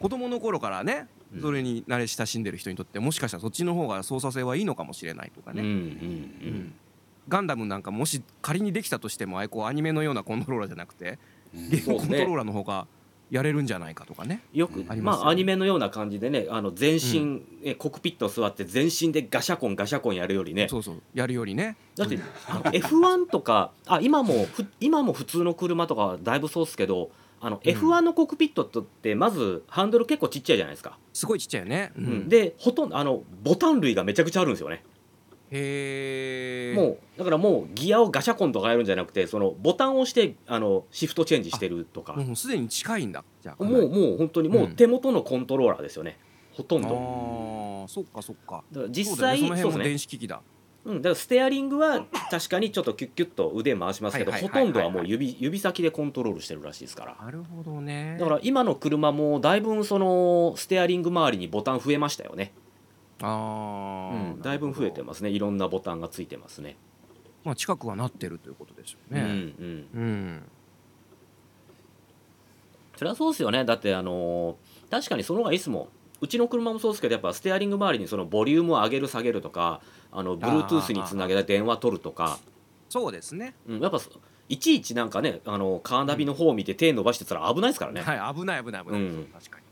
[0.00, 6.74] 子供の頃からねうんそれに慣れ親しんでる人にとってもしかしたらそっちの方が操作性はいいのかもしれないとかうん、うんね、うん。
[7.28, 11.18] ガンダムなんかもし仮にできたとしてもああいうこうアニメのようなコントローラーじゃなくて
[11.54, 11.70] うん。
[11.70, 12.86] ゲームコントローラーの方が
[13.30, 14.40] やれるんじゃないかとかね。
[14.54, 15.22] よく、うんありますよね。
[15.24, 20.68] まあアニメのような感じでねあの全身、えコックピット座って全身でガシャコンガシャコンやるよりね。
[20.70, 21.76] そうそうやるよりね。
[21.96, 27.72] だってあの F1 とかあ今もふ今も普通の車とかはだいぶそうですけどあのうん。
[27.72, 32.06] F1 のコックピットってまずハンドル結構ちっちゃいじゃないですか、すごいちっちゃいよね、ううん。
[32.24, 34.82] ん、でほとんどあのボタン類がめちゃくちゃあるんですよね、
[35.50, 42.12] へえもうだからもうギアをガシャコンとかやるんじゃなくてそのボタンを押してあのシフトチェンジしてるとか。
[42.14, 43.24] もうすでに近いんだ。
[43.42, 46.18] じゃあもうもう本当にもう手元のコントローラーですよね。
[46.52, 46.88] ほとんど。
[46.88, 48.62] ああそっかそっか。
[48.90, 49.38] 実そうね。
[49.38, 49.84] その辺もそうですね。
[49.84, 50.42] 電子機器だ
[50.84, 57.16] うん、だからステアリングは確かにちょっとキュッキュッと腕回しますけどほとんどはもう指指先でコントロールしてるらしいですから。
[57.22, 58.16] なるほどね。
[58.18, 62.52] だから今の車もだいぶそのステアリング周りにボタン増えましたよね、
[63.20, 65.30] ああ、うん、だいぶ増えてますね。
[65.30, 66.76] いろんなボタンがついてますね。
[67.44, 69.34] まあ近くはなってるということでしょううんうねん。
[69.34, 70.42] うん、
[72.96, 73.64] それはそうですよね。
[73.64, 74.56] だってあのー
[74.90, 75.88] 確かにその方がいいですもん。
[76.20, 79.80] うちの車もそうですけどやっぱステアリング周りにそのボリュームを上げる下げるとか
[80.12, 82.38] あの Bluetooth につなげた電話取るとか。
[82.88, 83.54] そうですね。
[83.66, 84.10] うん、やっぱそ
[84.48, 89.24] いちいちなんかねあのカーナビの方を見て手伸ばしてたら危ないですからね、はい危ない危ない危ない、うん。
[89.32, 89.64] 確かに。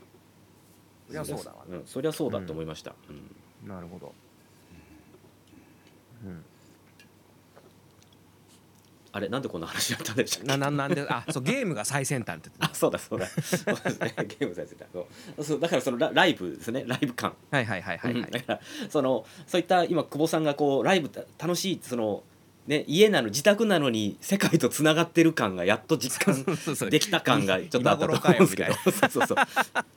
[1.09, 3.69] そりゃそうだわ、うん、そりゃそうだと思いました、うん。
[3.69, 4.13] なるほど、
[6.25, 6.45] うん、
[9.17, 13.27] あれなんでこんな話になったんでしたなななんであそうゲームが最先端って あそうだそうだ。
[13.27, 13.33] そ
[13.73, 14.15] うですね。
[14.17, 15.07] ゲーム先生だ そ
[15.39, 16.85] うそうだからそのラライブですね。
[16.87, 18.23] ライブ感、たはいはいはいはいはい。
[18.23, 18.31] うん。
[18.31, 22.23] だからそのそういった今久保さんがこうライブた楽しいその
[22.67, 26.45] ね家なの自宅なのに世界とつながってる感がやっと実感
[26.91, 28.73] できた感がちょっとあったと思うんですけど。
[28.75, 29.37] 今頃そうそうそう。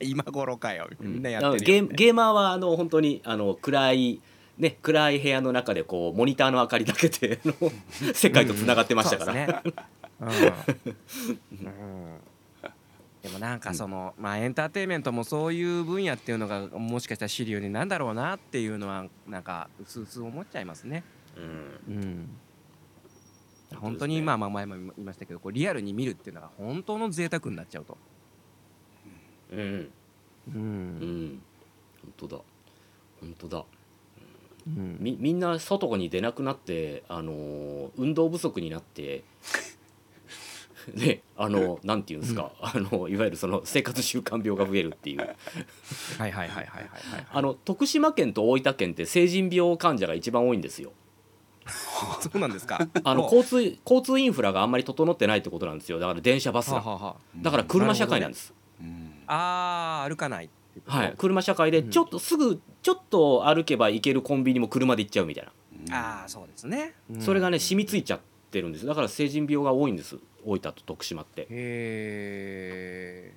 [0.00, 1.22] 今頃かよみん。
[1.22, 1.88] なやってるよ、ね。
[1.92, 4.20] ゲーマーはあの本当にあの暗い
[4.58, 7.72] ね暗い部屋の中でこうモニターの明かりだけであの
[8.14, 9.62] 世界とつながってましたから、
[13.22, 21.04] でもなんかその、まあエンターテインメントもそういう分野っていうのがもしかしたら主流になんだろうなっていうのはなんかうすうす思っちゃいますね。
[21.36, 21.94] うん。
[21.94, 22.28] うん。
[23.76, 27.98] 本当にまあまあ前も言いましたけどこうリアルに見るっていうのが本当の贅沢になっちゃうと。
[29.52, 29.60] うん。
[29.60, 29.90] う
[30.54, 31.42] うんん。
[32.02, 32.42] 本当だ。
[33.20, 33.64] 本当だ
[34.66, 34.96] うん。
[35.00, 39.24] みみんな外に出なくなってあのー運動不足になって
[40.94, 45.18] ねあのなんていうんですか、あのいわゆるその生活習慣病が増えるっていう。
[45.18, 45.34] はい
[46.18, 47.26] はいはいはいはいはい。
[47.30, 50.92] あの徳島県と大分県って成人病患者が一番多いんですよ。
[52.20, 52.88] そうなんですか。
[53.04, 55.98] あの交通交通インフラがあんまり整ってないってことなんですよ。
[55.98, 56.76] だから電車バスが。
[56.76, 59.12] はあはあはだから車社会なんです、うん。
[59.26, 60.50] あ歩かない
[60.86, 65.52] はい、車社会でちょっとすぐちょっと歩けば行けるコンビニも車で行っちゃうみたいな。
[65.90, 66.94] ああそうですね。
[67.12, 67.20] うん。
[67.20, 68.86] それがね染みついちゃってるんです。
[68.86, 70.16] だから成人病が多いんです。
[70.44, 71.42] 大分と徳島って。
[71.42, 73.34] へえ。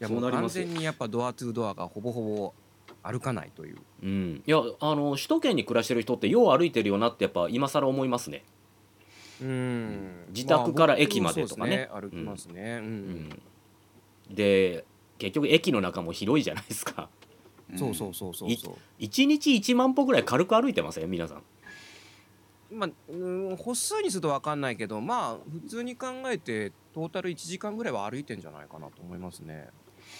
[0.00, 2.54] いやもう完全にやっぱドアトゥードアがほぼほぼ
[3.02, 3.78] 歩かないという。
[4.02, 4.42] うん。
[4.46, 8.44] いやあの首都圏に暮らしてる人ってよう歩いてるよなってやっぱ今更思いますね。
[9.40, 10.24] うん。
[10.28, 11.88] 自宅から駅までとかね。
[11.90, 12.78] まあ僕もそうです歩きますね。
[12.82, 12.86] うん。
[14.28, 14.34] うん。
[14.34, 14.84] で
[15.22, 17.08] 結局駅の中も広いじゃないですか。
[17.76, 21.38] そうそうそうそうそ1日1万歩ぐらい軽く歩いてません皆さん。
[21.38, 22.74] う。
[22.74, 29.68] まあうん歩数にすると分かんないけどまあ普通に考えてトータル1時間ぐらいは歩いてんじゃないかなと思いますね。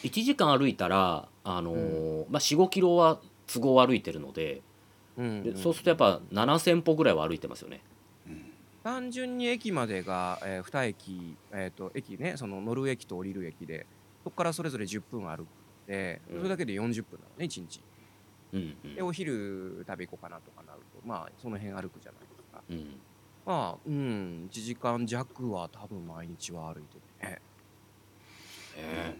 [0.04, 3.20] 1時間歩いたらあのーまあ、45キロは
[3.52, 4.62] 都合歩いてるので
[5.18, 7.80] うんでそうするとやっぱ7,000歩ぐらいは歩いてますよね。
[8.84, 13.86] 単純に駅までが、えー、2駅、えー、と駅ねその乗る駅と降りる駅で
[14.24, 15.46] そこからそれぞれ10分歩く
[15.86, 16.36] でうん。
[16.38, 17.80] それだけで40分なのね1日。
[18.52, 18.94] うんうん。
[18.94, 22.62] でお昼食べ行こうかなとかなるとまあその辺歩くじゃないですか。
[22.68, 23.00] うん。
[23.44, 27.40] まあうん1時間弱は多分毎日は歩いてるね
[28.76, 29.16] え。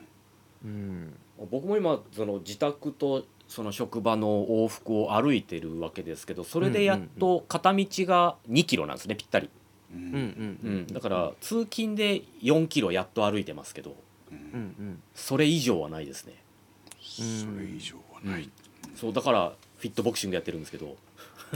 [0.65, 1.15] うん。
[1.39, 9.51] え僕も今その自宅とその職場の往復を歩いてるわけですけどそれでやっと片道が2キロなんですねぴったり、
[9.93, 10.59] ううんうんん。
[10.63, 13.97] うん、だから通勤で4キロやっと歩いてますけど
[14.33, 14.87] うんうん。
[14.87, 16.35] うんそれ以上はないですね。
[17.01, 18.49] それ以上はない。
[18.95, 20.97] そうだからフィットボクシングやってるんですけど、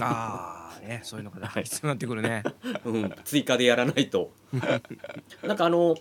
[0.00, 1.64] ああねそういうのがはい。
[1.64, 2.42] 必要になってくるね。
[2.84, 4.30] うん、追加でやらないと。
[5.42, 5.96] なんかあの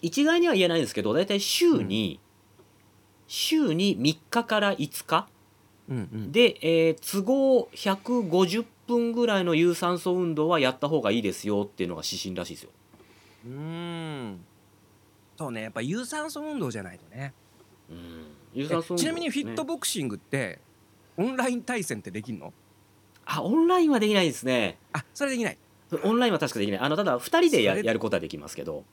[0.00, 2.18] 一概には言えないんですけど大体週に、
[3.28, 5.28] 週に3日から5日
[5.88, 6.32] うんうん。
[6.32, 12.70] で、えー都合150分ぐらいの有酸素運動はやった方がいいですよっていうのが指針らしいですよ。
[13.46, 14.44] うーん
[15.36, 17.32] そうねやっぱ有酸素運動じゃないとね。
[17.90, 20.60] うん、有え酸素運動ちなみにフィットねボクシングって
[21.16, 22.52] オンライン対戦ってできんの？
[23.24, 24.78] あオンラインはできないですね。
[24.92, 25.58] あそれできない。
[26.02, 26.80] オンラインは確かできない。
[26.80, 28.84] あのただ2人でややることはできますけど、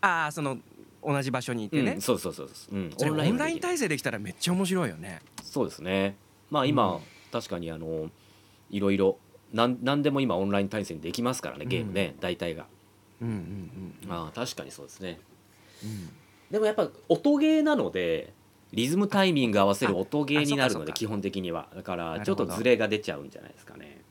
[0.00, 0.58] ああその
[1.02, 2.78] 同じ場所にいてね、うん、そうそうそうそう、う。
[2.78, 3.60] ん、オンラインはできない。
[3.60, 5.20] 対戦できたらめっちゃ面白いよね。
[5.42, 6.16] そうですね。
[6.50, 7.00] まあ今、うん。
[7.30, 8.10] 確かにあの
[8.70, 9.18] いろいろ
[9.52, 12.66] なんなんでも今オンライン対戦できますからねゲームね、大体が
[13.20, 15.18] うんうんうんああ確かにそうですね。
[15.82, 16.10] うん。
[16.50, 18.32] でもやっぱ音ゲーなので
[18.72, 21.68] リズムタイミング合わせる音ゲーになるので基本的には。
[21.74, 24.02] だからちょっとズレが出ちゃうんじゃないですかね、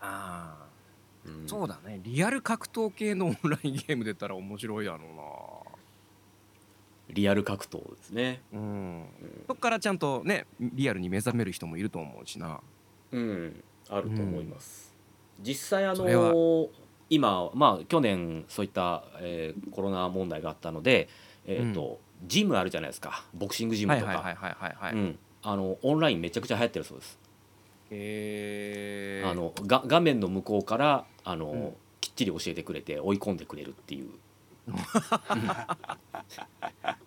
[0.00, 0.66] ああ
[1.26, 1.48] うん。
[1.48, 2.00] そうだね。
[2.02, 5.66] リアル格闘系のオンラインゲーム出たら面白いだろ
[7.10, 8.40] リアル格闘ですね。
[8.52, 9.04] うなうん。
[9.48, 12.60] そっからちゃんとねリアルに目覚める人もいると思うしな。
[13.10, 13.62] うん。
[13.88, 14.94] あると思います、
[15.40, 16.06] 実際あの
[17.14, 21.08] 今まあ去年そういった、えーコロナ問題があったので
[21.46, 23.24] えっ、と、ジムあるじゃないですか。
[23.34, 24.36] ボクシングジムとか、
[25.82, 27.18] オンラインめちゃくちゃ流行ってるそうです、
[27.90, 31.72] へえあのが画面の向こうからあの、うん。
[32.00, 34.10] きっちり教えてくれて追い込んでくれるっていう、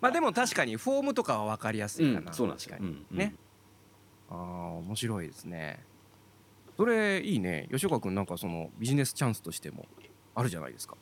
[0.00, 2.72] まあでも確かにフォームとかは分かりやすいかな、そうなんですよ。
[2.72, 2.96] 確かに。
[3.10, 3.34] うんね
[4.28, 4.36] ああ
[4.78, 5.78] 面白いですね
[6.76, 7.68] それいいね。
[7.70, 9.86] 吉岡君なんかそのビジネスチャンスとしても
[10.34, 10.96] あるじゃないですか。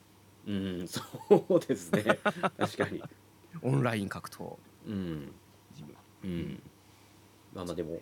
[0.47, 1.01] うん、うん、そ
[1.49, 2.03] うですね。
[2.59, 3.03] 確かに。
[3.63, 4.57] オンライン格闘。
[4.87, 5.33] うん。
[5.75, 5.95] ジム
[6.25, 6.63] うん。
[7.55, 8.01] まあまあでも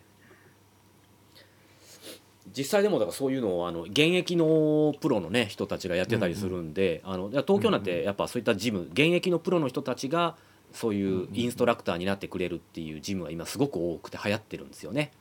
[2.56, 10.36] 実際でもだからそういうのをあの現役のプロのね人たちがやってたりするんで、あのいや東京なんてやっぱそういったジム現役のプロの人たちが
[10.72, 15.12] そういうインストラクターになってくれるっていうジムが今すごく多くて流行ってるんですよね。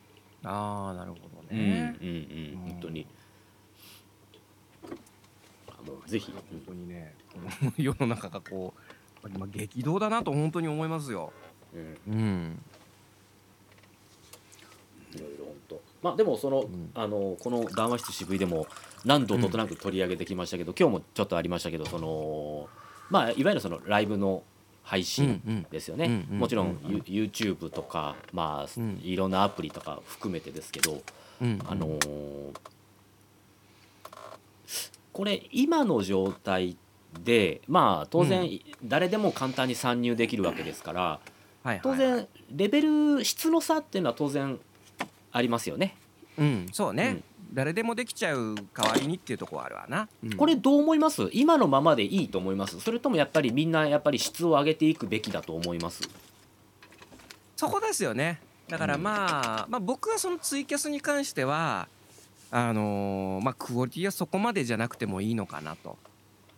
[0.44, 2.70] ああなるほどうんうんね、うん。
[2.70, 3.06] 本当に。
[5.86, 8.72] もうぜひ、本当にねこの世の中がこ
[9.24, 11.32] うまあ激動だなと本当に思いますよ。
[11.74, 12.62] うん、うん、
[15.12, 15.82] いろいろ本当。
[16.02, 16.90] まあでもその,、ん。
[16.94, 18.66] あのこの談話室渋いでも
[19.04, 22.68] 何度となく取り上げてきましたけど、今日もちょっとありましたけどその
[23.10, 24.44] まあいわゆるそのライブの
[24.82, 31.02] 配信ですよね、もちろん YouTube とかまあ、うんいろんなアプリとか含めてですけど、
[31.40, 32.56] うん、あのー
[35.12, 36.76] これ今の状態
[37.22, 38.60] でまあ当然うん。
[38.84, 44.58] 誰でも簡単に参入できるわけですから、当然レベル質の差っていうのは当然
[45.30, 45.96] ありますよね。
[46.38, 47.20] うん、そうね、
[47.52, 50.08] 誰でもできちゃう代わりにっていうところはあるわな。
[50.24, 50.36] うん。
[50.36, 51.28] これどう思います？
[51.32, 52.80] 今のままでいいと思います？
[52.80, 56.08] それともやっぱりみんなやっぱり質を上げていくべきだと思います？
[57.56, 58.40] そこですよね。
[58.68, 59.02] だからうん。
[59.02, 61.88] まあ、まあ僕はそのツイキャスに関しては
[62.50, 65.98] あのーまあクオリティはそこまでじゃなくてもいいのかなと。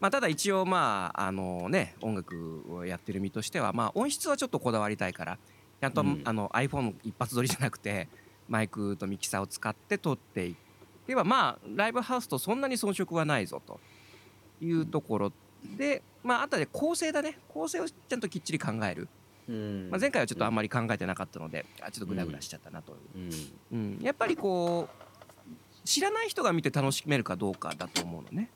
[0.00, 5.38] まあ、ただ一応まああのね音楽をやってる身としてはまあ音質はちょっとこだわりたいから。
[5.80, 6.22] ちゃんと、うん。
[6.24, 8.08] あの iPhone 一発撮りじゃなくて
[8.48, 10.54] マイクとミキサーを使って撮ってい
[11.06, 13.80] けばまあライブハウスとそんなに遜色はないぞと
[14.60, 15.32] いうところ
[15.76, 17.38] でまああとで構成だね。
[17.48, 19.08] 構成をちゃんときっちり考える。
[19.48, 19.90] うん。
[19.90, 23.18] まあ、前回はちょっとあんまり考えてなかったので、あちょっとグダグダしちゃったなと、う。
[23.18, 23.30] ん。
[23.72, 23.98] うん。
[24.00, 25.04] やっぱりこう
[25.84, 28.50] 知らない人が見て楽しめるかどうかだと思うのね。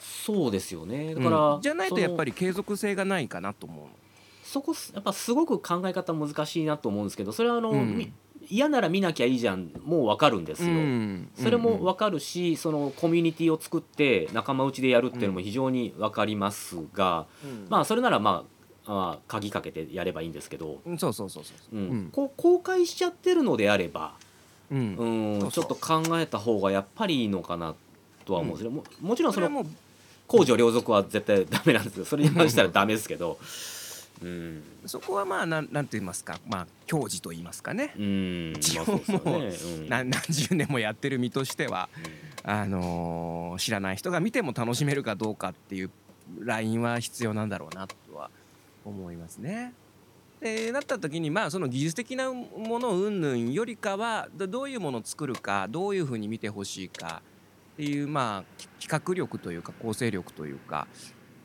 [0.00, 1.14] そうですよね。
[1.14, 3.90] だから、うんじゃないとやっぱりり継続性がないかなと思うの。
[4.42, 7.96] そこやっぱすごく考え方難しいなと思うんですけどそれはあの、うん。
[7.96, 8.12] み
[8.48, 11.30] 嫌なら見なきゃいいじゃんもう分かるんですよ、うん。
[11.34, 17.26] それもうん分かるしそのコミュニティを作って仲間内でやるっていうのも非常に分かりますが、
[17.68, 18.44] まあそれならま
[18.86, 20.98] ああ鍵かけてやればいいんですけど、うん。
[20.98, 21.78] そうそうそうそうう。
[21.78, 21.88] ん。
[21.88, 22.10] うん。
[22.12, 24.14] こう公開しちゃってるのであれば、
[24.70, 25.48] うん。
[25.50, 27.74] ちょっと考えた方がやっぱりいいのかな
[28.24, 29.66] とは思うんですね、ももちろんその
[30.26, 33.38] 公序良俗は絶対ダメなんですけどそれに関したらダメですけど
[34.22, 34.62] うん。
[34.86, 38.52] そこはまあなんなんて言いますかまあ矜持と言いますかね、うん。
[38.56, 39.48] 一応もうね。
[39.48, 41.88] う何十年もやってる身としては
[42.42, 45.90] あのー知らない人が見ても楽しめるかどうかっていう
[46.38, 48.30] ラインは必要なんだろうなとは
[48.84, 49.74] 思いますね。
[50.40, 57.20] でなった時にまあその技術的なもの云々よりかはどどういうものを作るかどういうふうに見てほしいか
[57.74, 60.86] っていうまあき企画力というか構成力というか、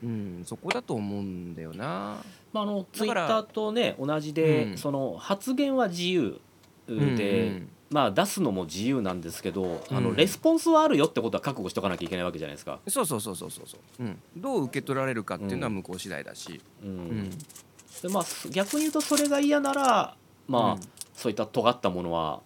[0.02, 2.22] うん、そこだと思うんだよな。
[2.52, 4.78] まあ、あのツイッターとね同じで、うん。
[4.78, 6.40] その発言は自由
[6.88, 10.16] で、うんまあ出すのも自由なんですけど、あのうん。
[10.16, 12.80] レスポンスはあるよってことは覚悟しとかなきゃいけないわけじゃないですか。
[12.88, 14.06] そうそうそうそうそうそう、う。
[14.06, 16.88] ん、どう受け取られるかっていうのはうん向こう次第だし、うん。
[16.88, 17.30] うん。
[17.30, 20.16] でまあ、逆に言うとそれが嫌なら、
[20.48, 20.80] まあうん。
[21.14, 22.40] そういった尖ったものは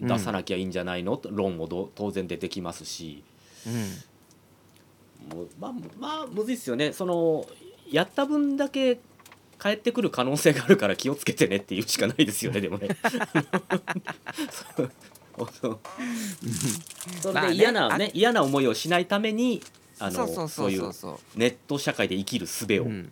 [0.00, 0.08] うん。
[0.08, 3.24] 出さなきゃいいんじゃないの、と論もど当然出てきますし、
[3.66, 3.72] うん
[5.58, 6.92] まあまあむずいっすよね。
[6.92, 7.46] その
[7.90, 8.98] やった分だけ
[9.58, 12.88] 返ってくる可能性があるから気をつけてねっていうしかないですよねでもね。
[17.20, 19.62] それで嫌なね嫌な思いをしないために
[19.98, 20.82] あのそういう
[21.36, 23.10] ネット社会で生きる術を、うん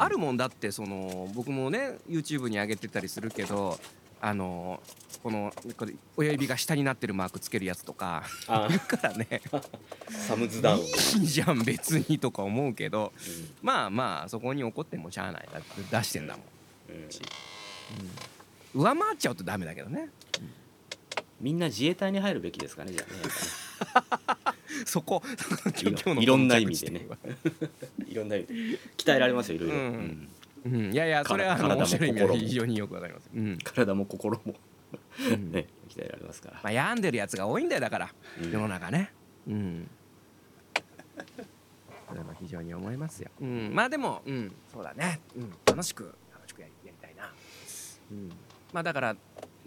[0.00, 3.78] あるもんだってその僕もね YouTube に上げてたりするけど
[4.20, 4.82] あの
[5.22, 9.40] このこれ親指が下になってるマークつけるやつとかあいる からね。
[10.08, 10.84] サムズダウン、い
[11.24, 13.12] いじゃん別にとか思うけど。
[13.62, 16.44] まあまあそこに怒ってもしゃあないだって出してんだもん、
[16.90, 17.02] うん。
[17.02, 17.08] うん。
[18.82, 20.08] 上回っちゃうとダメだけどね。
[21.40, 23.18] みんな自衛隊に入るべきですかねじゃあね。
[24.86, 25.22] そこ。
[26.20, 27.06] いろんな意味でね。
[28.06, 28.54] いろんな意味で。
[28.96, 30.28] 鍛えられますよいろいろ、うん
[30.64, 30.74] うん。
[30.74, 33.58] うん、いやいやそれはあの体も面白い意味非常によくわかります、うん。
[33.62, 34.54] 体も心も。
[35.30, 35.50] うん。
[35.52, 38.14] ね鍛えられますから、まあ、病んでるやつが多いんだよだから。
[38.42, 38.50] うん。
[38.50, 39.12] 世の中ね。
[39.46, 39.90] うん。
[42.08, 47.30] それは非常に思いますよ、うん、まあでも、うん、そうだね、うん、楽しく楽しくやりやりたいな、
[48.10, 48.30] うん、
[48.72, 49.16] まあだから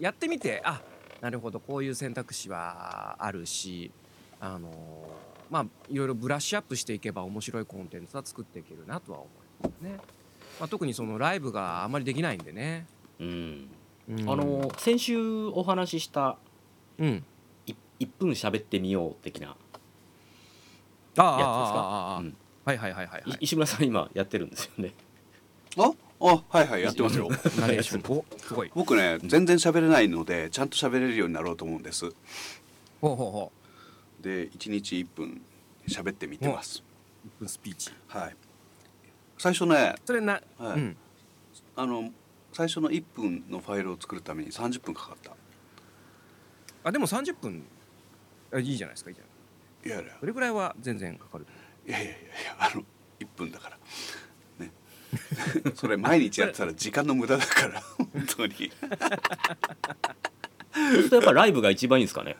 [0.00, 0.82] やってみてあ
[1.20, 1.60] なるほど。
[1.60, 3.92] こういう選択肢はあるし
[4.40, 9.98] あのーまあいろいろブラッシュアップしていけば面白いコンテンツは作っていけるなとは思いますね、
[10.60, 12.86] まあ、特にそのライブがあまりできないんでね、
[13.18, 13.68] うん。
[14.08, 14.30] うん。
[14.30, 16.36] あの先週お話しした
[16.98, 17.24] うん。
[17.66, 19.80] い1分喋ってみよう的なやつです
[21.18, 22.16] ああああかあああ。
[22.16, 22.36] あうん。
[22.64, 23.30] はいはいはいはいはい。
[23.30, 24.92] い石村さん今やってるんですよね。
[25.78, 25.90] あ
[26.20, 27.28] あはいはいやってますよ。
[27.58, 28.02] ナレーション。
[28.16, 28.70] おすごい。
[28.74, 32.04] 僕ね全然喋れないのでちゃんと喋れるようになろうと思うんです。
[33.00, 33.52] ほうほうほ
[34.20, 35.42] で1日1分
[35.88, 36.84] 喋ってみてます。
[37.24, 37.28] う。
[37.28, 37.90] 1分スピーチ。
[38.06, 38.36] はい
[39.42, 40.78] 最初ねそれな、はい。
[40.78, 40.96] うん。
[41.74, 42.10] あの
[42.52, 45.32] 最初の1分のファイルを作るために30分かかった。
[46.84, 47.64] あでも30分
[48.52, 49.24] あいいじゃないですかいいじゃ
[49.96, 50.16] ないいやいや。
[50.20, 51.46] それぐらいは全然かかる。
[51.88, 52.84] いやいやいやいやあの
[53.18, 53.78] 1分だから。
[54.64, 54.70] ね。
[55.74, 58.54] それ毎日やってたら時間の無駄だから本当に。
[60.72, 62.36] そうするとやっぱライブが一番いいんですかね。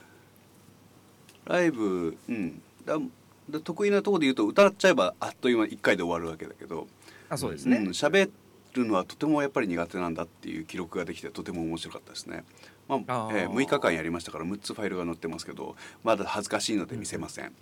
[1.46, 2.62] ライブうん。
[2.84, 2.96] だ
[3.50, 6.86] だ得意なところで言うと歌っちゃえばあっという間1回で終わるわけだけど
[7.28, 7.78] あそうですね。
[7.78, 8.30] うん、喋
[8.74, 12.44] るのはとてもやっぱり苦手なんだっていう記録ができてとても面白かったですね。
[12.88, 17.52] まあえー6日間やりましたから6つファイルが載ってますけどまだ恥ずかしいので見せません。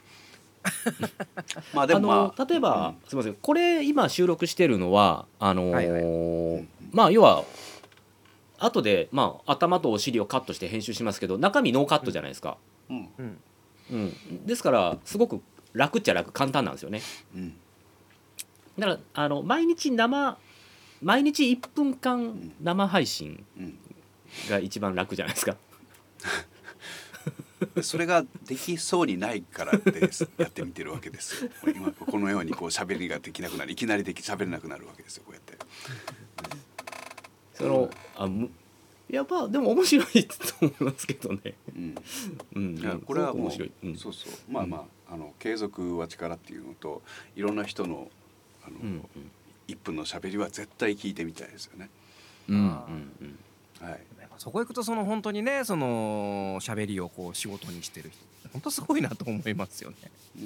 [1.73, 3.35] まあであもまあの例えば、すみません。
[3.35, 6.03] これ今収録してるのはあのーはいはい。
[6.03, 6.69] うん。
[6.93, 7.45] まあ要は
[8.59, 12.59] 後でまあ頭とお尻をカットして編集しますけど中身ノーカットじゃないですか、
[12.91, 13.09] うん。
[13.19, 13.39] うん。
[13.91, 15.41] うん、ですからすごく
[15.73, 17.01] 楽っちゃ楽簡単なんですよね。
[17.35, 17.55] うん。
[18.79, 20.39] だからあの毎日生
[21.03, 23.79] 毎日1分間生配信うん。
[24.49, 25.57] が一番楽じゃないですか。
[27.83, 31.51] それができそうにないからですやってみてるわけですよ。
[31.75, 33.73] 今このようにこう喋りができなくなる。
[33.73, 35.59] いきなりでき喋れなくなるわけですよこうやって。
[37.55, 38.51] そのあむ
[39.11, 41.95] いやまあでも面白いと思いますけどね、うん。
[42.55, 43.97] うん、これはもう面白い、うん。
[43.97, 44.33] そうそう。
[44.49, 47.03] まあまああの継続は力っていうのと
[47.37, 48.09] いろんな人の
[48.65, 49.07] あの、うん
[49.69, 51.89] 1分の喋りは絶対聞いてみたいですよね。
[52.49, 53.39] うんうんあうん
[53.89, 54.01] はい。
[54.39, 58.19] そこ行くとその本当にねその喋りをこう仕事にしてる人
[58.53, 59.97] 本当すごいなと思いますよね。
[60.39, 60.45] うん。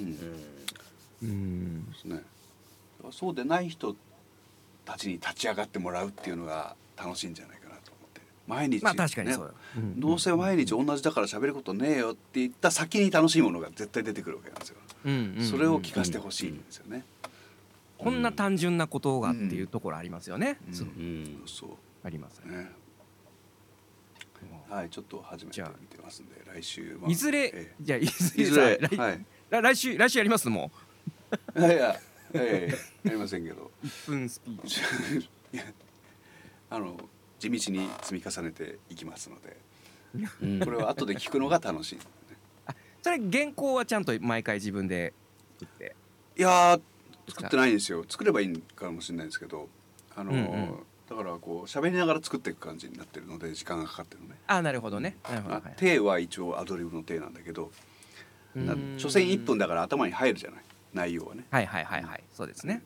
[1.23, 2.21] うんうんですね。
[3.11, 3.95] そうでない人
[4.85, 7.64] たちに立ち上がってもらうっていうのが楽しいんじゃないかなと思って。
[8.47, 9.53] 毎日、まあ確かにそうねよ。
[9.77, 14.75] うんどうせ毎日同じだから喋ることねえよって言った先に楽しいものが絶対出てくるわけなんですよ。
[15.05, 17.03] うんうんうんそれを聞かせてほしいんですよね。
[17.97, 20.57] こんな単純なことがっていうところありますよね。
[20.67, 21.69] うんそううんそう
[22.03, 22.55] ありますね。
[22.57, 22.69] ね。
[24.69, 29.25] はい、ちょっと初めてじゃあ見てますんで来週はいずれえじゃあいずれ来はい。
[29.49, 30.49] 来来週来週やります？
[30.49, 30.71] も
[31.57, 31.99] いやいや、
[32.33, 32.69] え
[33.03, 33.71] えやりませんけど。
[33.83, 34.81] う1分スピーチ。
[36.69, 36.97] あの
[37.39, 39.57] 地道に積み重ねていきますので、
[40.41, 42.01] うんこれは後で聞くのが楽しい、ね。
[43.01, 45.13] それ原稿はちゃんと毎回自分で
[45.59, 45.95] 作って？
[46.37, 46.81] いやー
[47.27, 48.05] 作ってないんですよ。
[48.07, 49.67] 作ればいいかもしれないですけど、
[50.15, 54.37] あの、うんうんだからこう喋りながら作っていく感じになってるので時間がかかってるのね。
[54.47, 55.17] あなるほどね。
[55.29, 57.71] なるほはい手は一応アドリブの手なんだけど、
[58.97, 60.61] 所詮1分だから頭に入るじゃない？
[60.95, 61.45] 内容はね。
[61.51, 62.81] はいはいはいはいそうですね。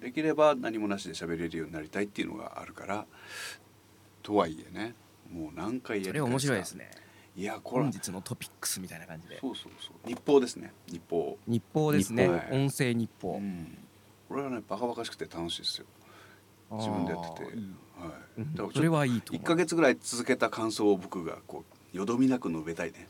[0.00, 3.06] できれば何もなしで喋れるようになりたいっていうのがあるから
[4.22, 4.94] とはいえね
[5.30, 6.90] もう何回やり面白いですね。
[7.34, 9.38] いやこれ本日のトピックスみたいな感じで。
[9.40, 12.56] そうそうそう日報ですね日報、日報ですね日報。
[12.56, 13.36] 音声日報。
[13.36, 13.78] うん、
[14.28, 15.86] これはねバカバカしくて楽しいですよ
[16.72, 19.44] 自分でやっててはいうんだからそれはいいと思う。
[19.44, 21.64] 1か月ぐらい続けた感想を僕がこ
[21.94, 23.08] うよどみなく述べたいね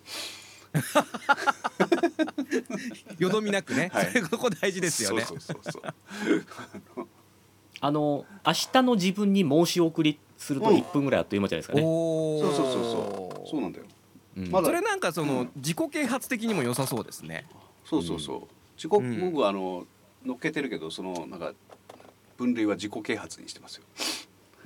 [3.18, 3.90] よどみなくね。
[3.92, 5.24] はいそれここ大事ですよね。
[5.24, 5.80] そうそうそうそ
[7.02, 7.08] う
[7.80, 10.76] あの明日の自分に申し送りするとうん。
[10.76, 11.82] 1分ぐらいあっという間じゃないですかね。
[11.84, 12.40] おお。
[12.42, 13.48] そうそうそうそう。
[13.48, 13.84] そうなんだよ。
[14.36, 14.50] うん。
[14.50, 14.66] まだ。
[14.66, 15.50] それなんかそうのん。
[15.56, 17.46] 自己啓発的にも良さそうですね。
[17.84, 18.40] そうそうそう。
[18.76, 19.86] 自己、うん僕はあの
[20.24, 21.52] 乗っけてるけどそのなんか
[22.36, 23.84] 分類は自己啓発にしてますよ。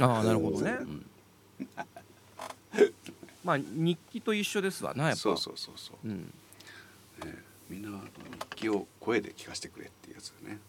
[0.00, 0.78] ああなるほどね。
[0.80, 0.84] う。
[0.84, 1.06] ん。
[3.44, 5.16] まあ日記と一緒ですわなやっぱ。
[5.16, 6.32] そうそうそうそう、うん。
[7.24, 7.34] ね、
[7.70, 10.48] みんなあの日記を声で聞かせてくれっていうやつだね。
[10.48, 10.60] ううんん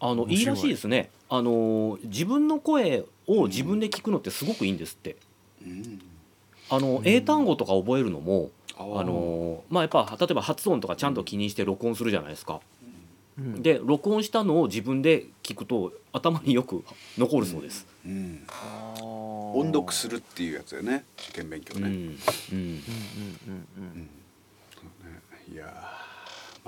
[0.00, 0.40] あのい。
[0.40, 1.10] いらしいですね。
[1.28, 5.16] あの自分の声を自分で聞くのってすごくいいんですって。
[5.64, 6.00] うん。
[6.70, 12.60] あの英単語とか覚えるのも、ああのまあやっぱ例えば発音とかちゃんと気にして録音するじゃないですか。
[13.38, 13.62] うん。
[13.62, 16.84] で録音したのを自分で聞くと頭によく
[17.16, 17.86] 残るそうです。
[18.04, 18.44] うん。
[18.48, 21.04] あー音読するっていうやつだよね。
[21.18, 21.94] 受験勉強ね、うん。
[21.94, 22.18] うんうん
[22.52, 22.54] うんうん。
[22.54, 22.64] う
[23.98, 24.10] ん。
[24.74, 25.20] そうね。
[25.50, 25.97] いやー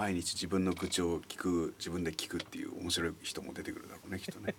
[0.01, 4.55] 毎日自分の口を聞く自分で聞くっていう面白い人も出てくるだろうねきっとね。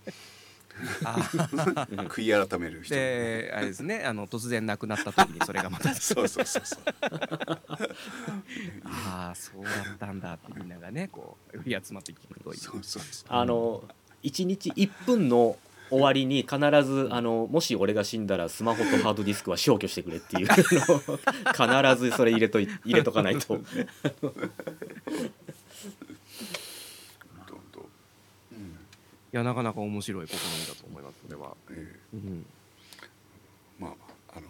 [1.03, 2.05] あー。
[2.13, 5.95] 悔い改める人であれですねあの突然亡くなった時にそれがまた。
[5.97, 6.81] そうそうそうそう。
[8.85, 13.27] ああそうだったんだってみんながねこう寄り集まって聞くといいそうそうそう。
[13.29, 13.83] あの
[14.21, 15.57] 1日1分の
[15.91, 20.55] 終わりに必ずあのもし俺が死んだらスマホとハードディスクは消去してくれっていうの
[20.95, 21.17] を
[21.93, 23.59] 必ずそれ入れとい入れとかないと。
[29.33, 32.45] いやなかなか面白い試みだと思いますそれは、えうん、
[33.01, 33.07] え
[33.79, 33.95] まあま
[34.33, 34.47] ああの。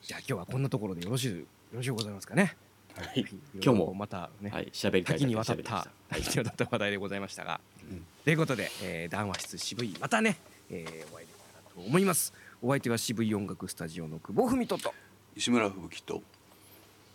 [0.00, 1.44] じゃあ今日はこんなところでよろしゅうよ
[1.74, 2.56] ろしゅうございますかね
[2.98, 3.20] はい。
[3.20, 8.04] 今今日もまたね、はい喋りたい多岐にわたった多岐にわたった話題でございましたがうん。
[8.24, 10.36] ということで、えー談話室渋いまたね、
[10.70, 12.32] えーお会いできたらと思います。
[12.62, 14.92] お相手は渋い音楽スタジオの久保文人と。
[15.36, 16.22] 石村吹雪と。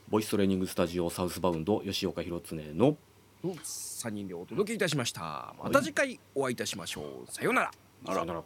[0.10, 2.96] ボイストレーニングスタジオサウスバウンド吉岡弘恒の
[3.44, 5.54] 3人でお届けいたしました。
[5.62, 7.32] また次回お会いいたしましょう。
[7.32, 7.72] さようなら。
[8.06, 8.44] あらさよなら